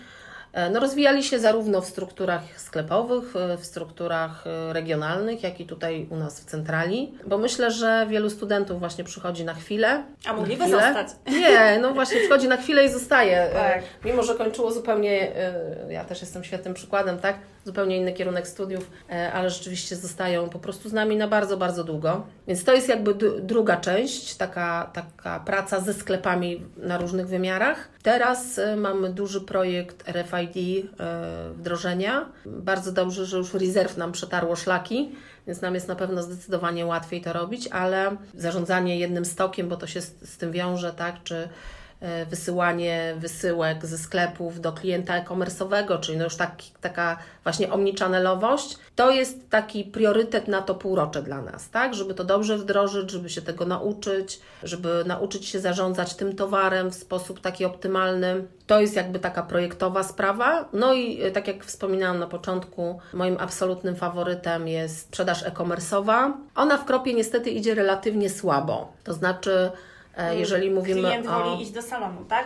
[0.72, 6.08] no, rozwijali się zarówno w strukturach sklepowych, e, w strukturach e, regionalnych, jak i tutaj
[6.10, 10.04] u nas w centrali, bo myślę, że wielu studentów właśnie przychodzi na chwilę.
[10.26, 11.08] A mogliby zostać?
[11.28, 13.50] Nie, no właśnie przychodzi na chwilę i zostaje.
[13.54, 13.84] Tak.
[14.06, 15.32] Mimo, że kończyło zupełnie,
[15.90, 17.36] ja też jestem świetnym przykładem, tak?
[17.66, 18.92] Zupełnie inny kierunek studiów,
[19.34, 22.28] ale rzeczywiście zostają po prostu z nami na bardzo, bardzo długo.
[22.48, 27.90] Więc to jest jakby druga część, taka, taka praca ze sklepami na różnych wymiarach.
[28.04, 30.58] Teraz mamy duży projekt RFID
[31.00, 32.30] e, wdrożenia.
[32.46, 35.16] Bardzo dobrze, że już rezerw nam przetarło szlaki,
[35.48, 39.88] więc nam jest na pewno zdecydowanie łatwiej to robić, ale zarządzanie jednym stokiem, bo to
[39.88, 41.50] się z, z tym wiąże, tak, czy E,
[42.30, 49.12] wysyłanie wysyłek ze sklepów do klienta e-commerce'owego, czyli no już tak, taka właśnie omnichannelowość, to
[49.12, 51.94] jest taki priorytet na to półrocze dla nas, tak?
[51.94, 56.96] Żeby to dobrze wdrożyć, żeby się tego nauczyć, żeby nauczyć się zarządzać tym towarem w
[56.96, 58.44] sposób taki optymalny.
[58.68, 60.70] To jest jakby taka projektowa sprawa.
[60.74, 66.32] No i e, tak jak wspominałam na początku, moim absolutnym faworytem jest sprzedaż e-commerce'owa.
[66.56, 68.94] Ona w kropie niestety idzie relatywnie słabo.
[69.04, 69.72] To znaczy, E,
[70.34, 71.44] jeżeli mówimy Klient o...
[71.44, 72.46] woli iść do salonu, tak?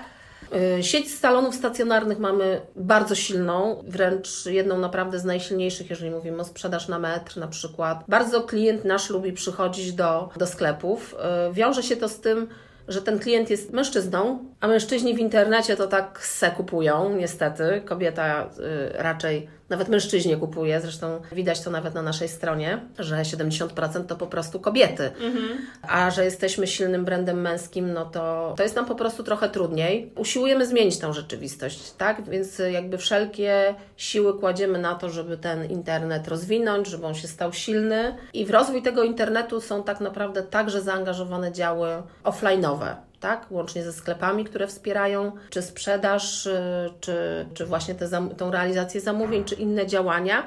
[0.55, 6.43] E, sieć salonów stacjonarnych mamy bardzo silną, wręcz jedną naprawdę z najsilniejszych, jeżeli mówimy o
[6.43, 8.03] sprzedaż na metr na przykład.
[8.07, 11.15] Bardzo klient nasz lubi przychodzić do, do sklepów.
[11.19, 12.47] E, wiąże się to z tym,
[12.87, 17.81] że ten klient jest mężczyzną, a mężczyźni w internecie to tak se kupują, niestety.
[17.85, 18.49] Kobieta
[18.93, 24.27] raczej nawet mężczyźnie kupuje, zresztą widać to nawet na naszej stronie, że 70% to po
[24.27, 25.03] prostu kobiety.
[25.03, 25.57] Mhm.
[25.81, 30.11] A że jesteśmy silnym brandem męskim, no to, to jest nam po prostu trochę trudniej.
[30.17, 32.29] Usiłujemy zmienić tą rzeczywistość, tak?
[32.29, 37.53] Więc jakby wszelkie siły kładziemy na to, żeby ten internet rozwinąć, żeby on się stał
[37.53, 38.15] silny.
[38.33, 41.89] I w rozwój tego internetu są tak naprawdę także zaangażowane działy
[42.23, 43.45] offline'owe tak?
[43.51, 46.59] łącznie ze sklepami, które wspierają, czy sprzedaż, y,
[46.99, 47.95] czy, czy właśnie
[48.37, 50.43] tą realizację zamówień, czy inne działania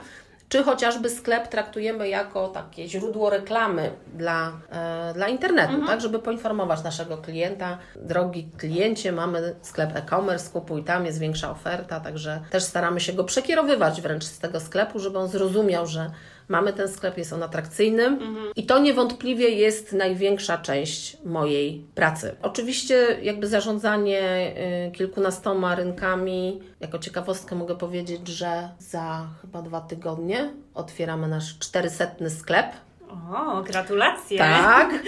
[0.48, 5.86] czy chociażby sklep traktujemy jako takie źródło reklamy dla, e, dla internetu, mhm.
[5.86, 12.00] tak, żeby poinformować naszego klienta, drogi kliencie, mamy sklep e-commerce, kupuj tam, jest większa oferta,
[12.00, 16.10] także też staramy się go przekierowywać wręcz z tego sklepu, żeby on zrozumiał, że
[16.48, 18.36] mamy ten sklep, jest on atrakcyjny mhm.
[18.56, 22.36] i to niewątpliwie jest największa część mojej pracy.
[22.42, 24.54] Oczywiście jakby zarządzanie
[24.88, 32.06] y, kilkunastoma rynkami, jako ciekawostkę mogę powiedzieć, że za chyba dwa tygodnie otwieramy nasz 400
[32.28, 32.66] sklep.
[33.10, 34.38] O, gratulacje!
[34.38, 34.90] Tak.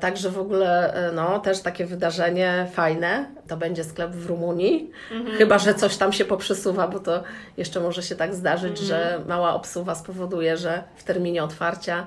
[0.00, 3.26] Także w ogóle e, no, też takie wydarzenie fajne.
[3.48, 4.90] To będzie sklep w Rumunii.
[5.12, 5.36] Mhm.
[5.36, 7.22] Chyba, że coś tam się poprzesuwa, bo to
[7.56, 8.86] jeszcze może się tak zdarzyć, mhm.
[8.86, 12.06] że mała obsuwa spowoduje, że w terminie otwarcia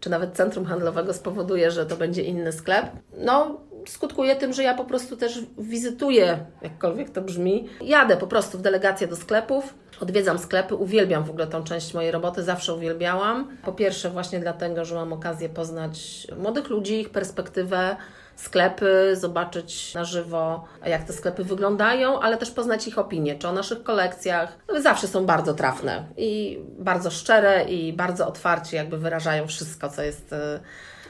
[0.00, 2.86] czy nawet centrum handlowego spowoduje, że to będzie inny sklep.
[3.18, 8.58] No, skutkuje tym, że ja po prostu też wizytuję, jakkolwiek to brzmi, jadę po prostu
[8.58, 13.56] w delegację do sklepów, odwiedzam sklepy, uwielbiam w ogóle tą część mojej roboty, zawsze uwielbiałam.
[13.64, 17.96] Po pierwsze właśnie dlatego, że mam okazję poznać młodych ludzi, ich perspektywę,
[18.36, 23.52] sklepy, zobaczyć na żywo, jak te sklepy wyglądają, ale też poznać ich opinię, czy o
[23.52, 24.58] naszych kolekcjach.
[24.80, 30.32] Zawsze są bardzo trafne i bardzo szczere i bardzo otwarcie jakby wyrażają wszystko, co jest
[30.32, 30.36] y,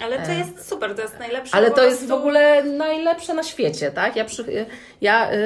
[0.03, 0.39] ale to e.
[0.39, 1.57] jest super, to jest najlepsze.
[1.57, 1.91] Ale to prostu...
[1.91, 4.17] jest w ogóle najlepsze na świecie, tak?
[4.17, 4.67] Ja, przy,
[5.01, 5.37] ja y,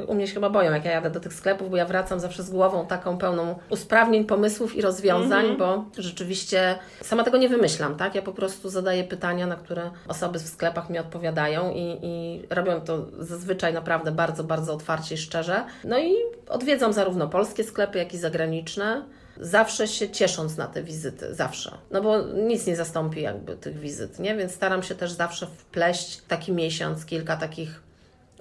[0.00, 2.20] y, u mnie się chyba boją, jak ja jadę do tych sklepów, bo ja wracam
[2.20, 5.58] zawsze z głową taką pełną usprawnień, pomysłów i rozwiązań, mm -hmm.
[5.58, 8.14] bo rzeczywiście sama tego nie wymyślam, tak?
[8.14, 12.80] Ja po prostu zadaję pytania, na które osoby w sklepach mi odpowiadają i, i robią
[12.80, 15.64] to zazwyczaj naprawdę bardzo, bardzo otwarcie i szczerze.
[15.84, 16.14] No i
[16.48, 19.02] odwiedzam zarówno polskie sklepy, jak i zagraniczne
[19.40, 21.78] zawsze się ciesząc na te wizyty, zawsze.
[21.90, 24.36] No bo nic nie zastąpi jakby tych wizyt, nie?
[24.36, 27.82] Więc staram się też zawsze wpleść taki miesiąc, kilka takich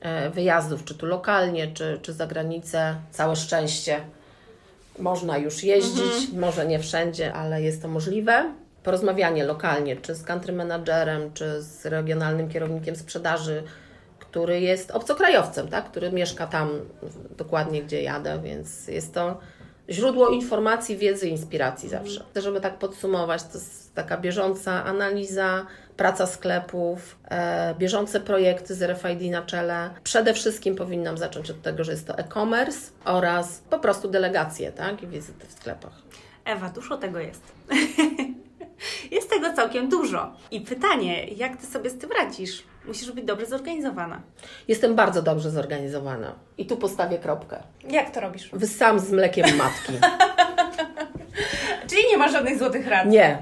[0.01, 2.95] e, wyjazdów, czy tu lokalnie, czy, czy za granicę.
[3.11, 3.99] Całe szczęście.
[4.99, 6.39] Można już jeździć, mhm.
[6.39, 8.53] może nie wszędzie, ale jest to możliwe.
[8.83, 13.63] Porozmawianie lokalnie, czy z country managerem, czy z regionalnym kierownikiem sprzedaży,
[14.19, 15.85] który jest obcokrajowcem, tak?
[15.85, 16.69] który mieszka tam
[17.37, 19.39] dokładnie, gdzie jadę, więc jest to
[19.89, 22.23] źródło informacji, wiedzy, inspiracji zawsze.
[22.35, 25.65] Żeby tak podsumować, to jest taka bieżąca analiza,
[25.97, 29.89] praca sklepów, e, bieżące projekty z RFID na czele.
[30.03, 35.03] Przede wszystkim powinnam zacząć od tego, że jest to e-commerce oraz po prostu delegacje tak?
[35.03, 35.93] i wizyty w sklepach.
[36.45, 37.41] Ewa, dużo tego jest.
[39.11, 40.33] jest tego całkiem dużo.
[40.51, 42.63] I pytanie, jak Ty sobie z tym radzisz?
[42.87, 44.21] Musisz być dobrze zorganizowana.
[44.67, 46.35] Jestem bardzo dobrze zorganizowana.
[46.57, 47.59] I tu postawię kropkę.
[47.89, 48.49] Jak to robisz?
[48.53, 49.93] Wysam z mlekiem matki.
[51.89, 53.07] Czyli nie ma żadnych złotych rad?
[53.07, 53.37] Nie.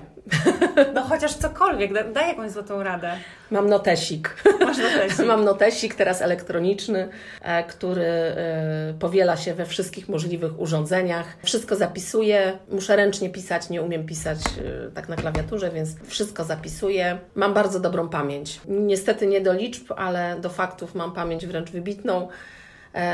[0.93, 3.11] No chociaż cokolwiek, daj jakąś złotą radę.
[3.51, 4.43] Mam notesik.
[4.59, 5.25] Masz notesik.
[5.27, 7.09] Mam notesik teraz elektroniczny,
[7.41, 11.37] e, który e, powiela się we wszystkich możliwych urządzeniach.
[11.43, 12.57] Wszystko zapisuję.
[12.69, 17.17] Muszę ręcznie pisać, nie umiem pisać e, tak na klawiaturze, więc wszystko zapisuję.
[17.35, 18.61] Mam bardzo dobrą pamięć.
[18.67, 22.27] Niestety nie do liczb, ale do faktów mam pamięć wręcz wybitną,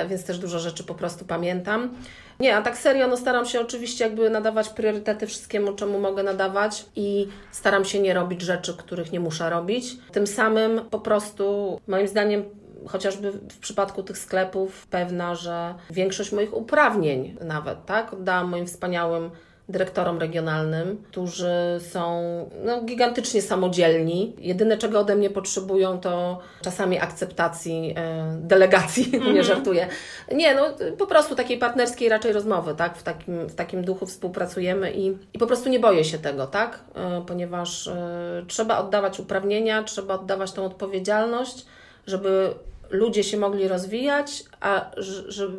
[0.10, 1.90] więc też dużo rzeczy po prostu pamiętam.
[2.40, 6.86] Nie, a tak serio, no staram się oczywiście jakby nadawać priorytety wszystkiemu, czemu mogę nadawać
[6.96, 9.86] i staram się nie robić rzeczy, których nie muszę robić.
[10.12, 12.44] Tym samym po prostu moim zdaniem
[12.88, 19.32] chociażby w przypadku tych sklepów pewna, że większość moich uprawnień nawet, tak, oddałam moim wspaniałym
[19.72, 22.22] dyrektorom regionalnym, którzy są
[22.64, 24.36] no, gigantycznie samodzielni.
[24.40, 29.34] Jedyne, czego ode mnie potrzebują, to czasami akceptacji e, delegacji, mm -hmm.
[29.34, 29.46] nie mhm.
[29.46, 29.88] żartuję.
[30.32, 30.62] Nie, no
[30.98, 32.98] po prostu takiej partnerskiej raczej rozmowy, tak?
[32.98, 36.80] W takim, w takim duchu współpracujemy i, i po prostu nie boję się tego, tak?
[36.96, 41.66] E, ponieważ e, trzeba oddawać uprawnienia, trzeba oddawać tą odpowiedzialność,
[42.08, 42.54] żeby
[42.92, 44.92] ludzie się mogli rozwijać, a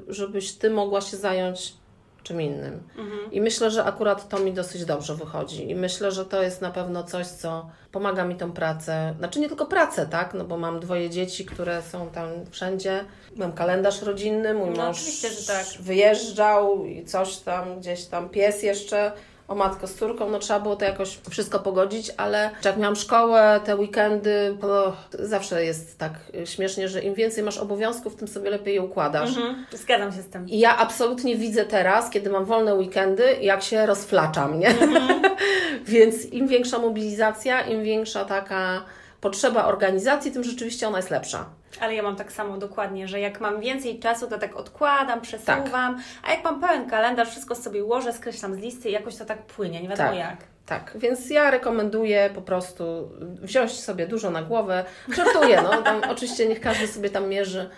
[0.08, 1.81] żebyś Ty mogła się zająć
[2.22, 2.82] czym innym.
[2.98, 3.32] Mhm.
[3.32, 5.70] I myślę, że akurat to mi dosyć dobrze wychodzi.
[5.70, 9.14] I myślę, że to jest na pewno coś, co pomaga mi tą pracę.
[9.18, 10.34] Znaczy nie tylko pracę, tak?
[10.34, 13.04] No bo mam dwoje dzieci, które są tam wszędzie.
[13.36, 15.66] Mam kalendarz rodzinny, mój no, mąż tak.
[15.80, 19.12] wyjeżdżał i coś tam, gdzieś tam pies jeszcze
[19.52, 23.60] o matko z córką, no trzeba było to jakoś wszystko pogodzić, ale jak miałam szkołę,
[23.64, 26.12] te weekendy, to zawsze jest tak
[26.44, 29.28] śmiesznie, że im więcej masz obowiązków, tym sobie lepiej je układasz.
[29.28, 30.48] Mhm, zgadzam się z tym.
[30.48, 34.68] I ja absolutnie widzę teraz, kiedy mam wolne weekendy, jak się rozflaczam, nie?
[34.68, 35.22] Mhm.
[35.86, 38.84] Więc im większa mobilizacja, im większa taka
[39.22, 41.46] potrzeba organizacji, tym rzeczywiście ona jest lepsza.
[41.80, 45.96] Ale ja mam tak samo dokładnie, że jak mam więcej czasu, to tak odkładam, przesuwam,
[45.96, 46.04] tak.
[46.22, 49.42] a jak mam pełen kalendarz, wszystko sobie ułożę, skreślam z listy i jakoś to tak
[49.42, 50.18] płynie, nie wiadomo tak.
[50.18, 50.36] jak.
[50.66, 54.84] Tak, więc ja rekomenduję po prostu wziąć sobie dużo na głowę.
[55.08, 57.70] Żartuję, no, tam, oczywiście niech każdy sobie tam mierzy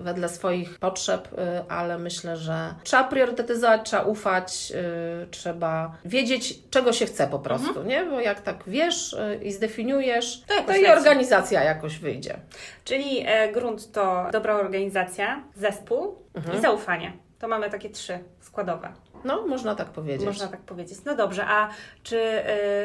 [0.00, 6.92] wedle swoich potrzeb, e, ale myślę, że trzeba priorytetyzować, trzeba ufać, e, trzeba wiedzieć, czego
[6.92, 7.88] się chce po prostu, mhm.
[7.88, 8.04] nie?
[8.04, 12.36] Bo jak tak wiesz i zdefiniujesz, to, to i organizacja jakoś wyjdzie.
[12.84, 16.58] Czyli grunt to dobra organizacja, zespół mhm.
[16.58, 17.12] i zaufanie.
[17.38, 18.92] To mamy takie trzy składowe.
[19.24, 20.26] No, można tak powiedzieć.
[20.26, 20.98] Można tak powiedzieć.
[21.04, 21.68] No dobrze, a
[22.02, 22.20] czy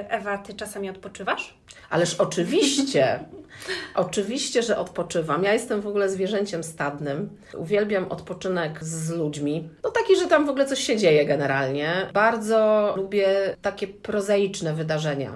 [0.09, 1.57] Ewa, ty czasami odpoczywasz?
[1.89, 3.20] Ależ oczywiście.
[3.95, 5.43] oczywiście, że odpoczywam.
[5.43, 7.30] Ja jestem w ogóle zwierzęciem stadnym.
[7.58, 9.70] Uwielbiam odpoczynek z ludźmi.
[9.84, 12.10] No taki, że tam w ogóle coś się dzieje generalnie.
[12.14, 15.32] Bardzo lubię takie prozaiczne wydarzenia,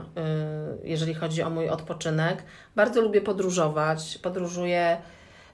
[0.83, 2.43] y, jeżeli chodzi o mój odpoczynek.
[2.75, 4.19] Bardzo lubię podróżować.
[4.21, 4.97] Podróżuję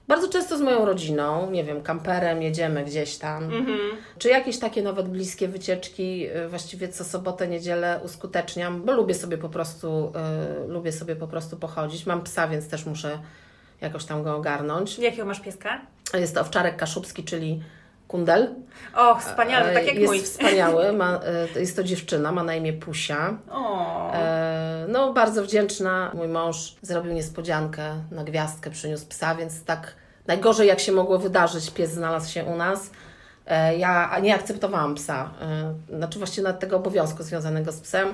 [0.08, 3.78] bardzo często z moją rodziną, nie wiem, kamperem jedziemy gdzieś tam, mm-hmm.
[4.18, 9.38] czy jakieś takie nawet bliskie wycieczki, y, właściwie co sobotę, niedzielę uskuteczniam, bo lubię sobie
[9.38, 10.12] po prostu,
[10.64, 12.06] y, lubię sobie po prostu pochodzić.
[12.06, 13.18] Mam psa, więc też muszę
[13.80, 14.98] jakoś tam go ogarnąć.
[14.98, 15.80] Jakiego masz pieska?
[16.14, 17.62] Jest to owczarek kaszubski, czyli
[18.12, 18.54] kundel.
[18.96, 20.20] Och, wspaniały, tak jak jest mój.
[20.20, 21.20] wspaniały, ma,
[21.56, 23.38] y, jest to dziewczyna, ma na imię Pusia.
[23.50, 24.12] O.
[24.14, 26.10] E, no, bardzo wdzięczna.
[26.14, 29.94] Mój mąż zrobił niespodziankę na gwiazdkę, przyniósł psa, więc tak
[30.26, 32.90] najgorzej jak się mogło wydarzyć, pies znalazł się u nas.
[33.46, 35.30] E, ja nie akceptowałam psa,
[35.90, 38.08] e, znaczy właściwie nawet tego obowiązku związanego z psem.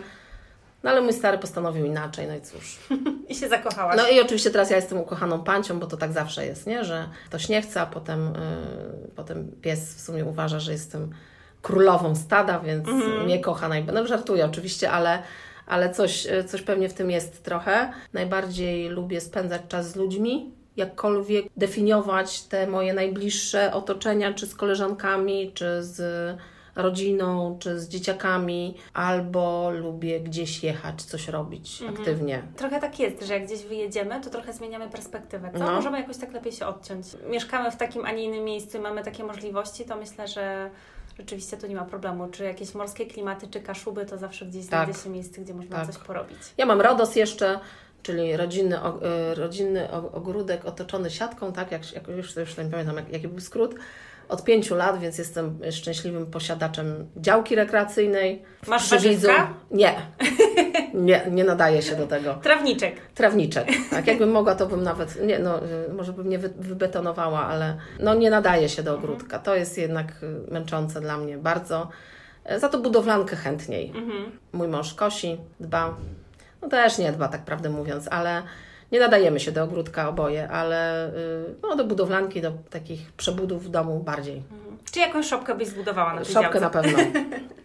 [0.82, 2.78] No ale mój stary postanowił inaczej, no i cóż.
[3.28, 3.96] I się zakochałaś.
[3.96, 6.84] No i oczywiście teraz ja jestem ukochaną pancią, bo to tak zawsze jest, nie?
[6.84, 11.10] Że ktoś nie chce, a potem, yy, potem pies w sumie uważa, że jestem
[11.62, 13.24] królową stada, więc mm.
[13.24, 14.02] mnie kocha najbardziej.
[14.02, 15.22] No żartuję oczywiście, ale,
[15.66, 17.92] ale coś, coś pewnie w tym jest trochę.
[18.12, 25.52] Najbardziej lubię spędzać czas z ludźmi, jakkolwiek definiować te moje najbliższe otoczenia, czy z koleżankami,
[25.54, 26.00] czy z
[26.78, 31.98] rodziną, czy z dzieciakami, albo lubię gdzieś jechać, coś robić mhm.
[31.98, 32.42] aktywnie.
[32.56, 35.50] Trochę tak jest, że jak gdzieś wyjedziemy, to trochę zmieniamy perspektywę.
[35.52, 35.58] Co?
[35.58, 35.72] No.
[35.72, 37.06] Możemy jakoś tak lepiej się odciąć.
[37.30, 40.70] Mieszkamy w takim, a nie innym miejscu i mamy takie możliwości, to myślę, że
[41.18, 42.28] rzeczywiście tu nie ma problemu.
[42.28, 44.84] Czy jakieś morskie klimaty, czy kaszuby, to zawsze gdzieś tak.
[44.84, 45.86] znajdzie się miejsce, gdzie można tak.
[45.86, 46.38] coś porobić.
[46.58, 47.60] Ja mam Rodos jeszcze,
[48.02, 53.12] czyli rodzinny, y, rodzinny ogródek otoczony siatką, tak, jak, jak już, już nie pamiętam jak,
[53.12, 53.74] jaki był skrót,
[54.28, 58.42] od pięciu lat, więc jestem szczęśliwym posiadaczem działki rekreacyjnej.
[58.66, 59.28] Masz przywidzu.
[59.70, 59.94] Nie.
[60.94, 62.34] Nie, nie nadaje się do tego.
[62.34, 63.00] Trawniczek.
[63.14, 63.68] Trawniczek.
[63.90, 68.14] Tak, jakbym mogła, to bym nawet, nie, no, y, może bym nie wybetonowała, ale no
[68.14, 69.38] nie nadaje się do ogródka.
[69.38, 71.88] To jest jednak y, męczące dla mnie bardzo.
[72.44, 73.88] E, za to budowlankę chętniej.
[73.88, 74.38] Mhm.
[74.52, 75.96] Mój mąż kosi, dba.
[76.62, 78.42] No też nie dba, tak prawdę mówiąc, ale
[78.92, 81.12] nie nadajemy się do ogródka oboje, ale y,
[81.62, 84.42] no, do budowlanki, do takich przebudów w domu bardziej.
[84.90, 86.60] Czy jakąś szopkę byś zbudowała na tej Szopkę działce?
[86.60, 86.98] na pewno.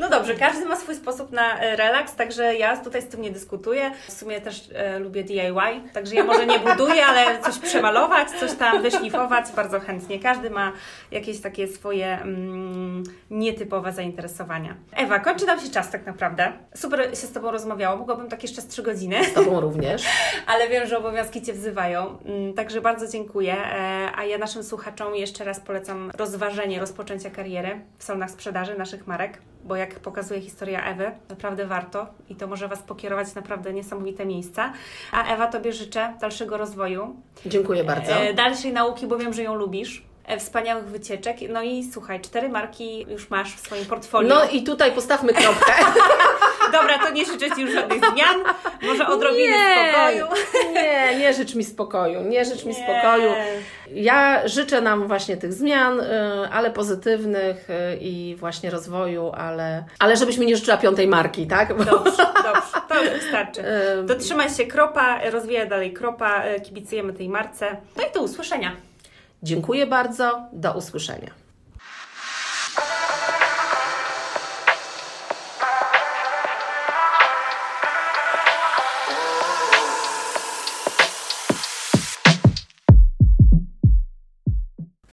[0.00, 3.30] No dobrze, każdy ma swój sposób na e, relaks, także ja tutaj z tym nie
[3.30, 3.90] dyskutuję.
[4.08, 8.52] W sumie też e, lubię DIY, także ja może nie buduję, ale coś przemalować, coś
[8.52, 10.18] tam wyszlifować bardzo chętnie.
[10.18, 10.72] Każdy ma
[11.10, 14.74] jakieś takie swoje mm, nietypowe zainteresowania.
[14.92, 16.52] Ewa, kończy nam się czas tak naprawdę.
[16.74, 19.24] Super się z Tobą rozmawiało, mogłabym tak jeszcze z trzy godziny.
[19.24, 20.02] Z Tobą również.
[20.52, 23.54] ale wiem, że obowiązki Cię wzywają, mm, także bardzo dziękuję.
[23.54, 29.06] E, a ja naszym słuchaczom jeszcze raz polecam rozważenie rozpoczęcia kariery w salonach sprzedaży naszych
[29.06, 34.26] marek bo jak pokazuje historia Ewy, naprawdę warto i to może Was pokierować naprawdę niesamowite
[34.26, 34.72] miejsca.
[35.12, 37.16] A Ewa, Tobie życzę dalszego rozwoju.
[37.46, 38.12] Dziękuję bardzo.
[38.12, 41.36] E, dalszej nauki, bo wiem, że ją lubisz wspaniałych wycieczek.
[41.48, 44.34] No i słuchaj, cztery marki już masz w swoim portfolio.
[44.34, 45.72] No i tutaj postawmy kropkę.
[46.72, 48.36] Dobra, to nie życzę Ci już żadnych zmian.
[48.82, 50.26] Może odrobiny nie, spokoju.
[50.72, 52.22] Nie, nie życz mi spokoju.
[52.22, 52.84] Nie życz mi nie.
[52.84, 53.30] spokoju.
[53.92, 56.04] Ja życzę nam właśnie tych zmian, y,
[56.52, 61.68] ale pozytywnych y, i właśnie rozwoju, ale, ale żebyś mi nie życzyła piątej marki, tak?
[61.68, 62.80] Dobrze, dobrze.
[62.88, 63.62] To już wystarczy.
[64.04, 67.76] Dotrzymaj się kropa, rozwijaj dalej kropa, y, kibicujemy tej marce.
[67.96, 68.89] No i do usłyszenia.
[69.42, 70.48] Dziękuję bardzo.
[70.52, 71.39] Do usłyszenia.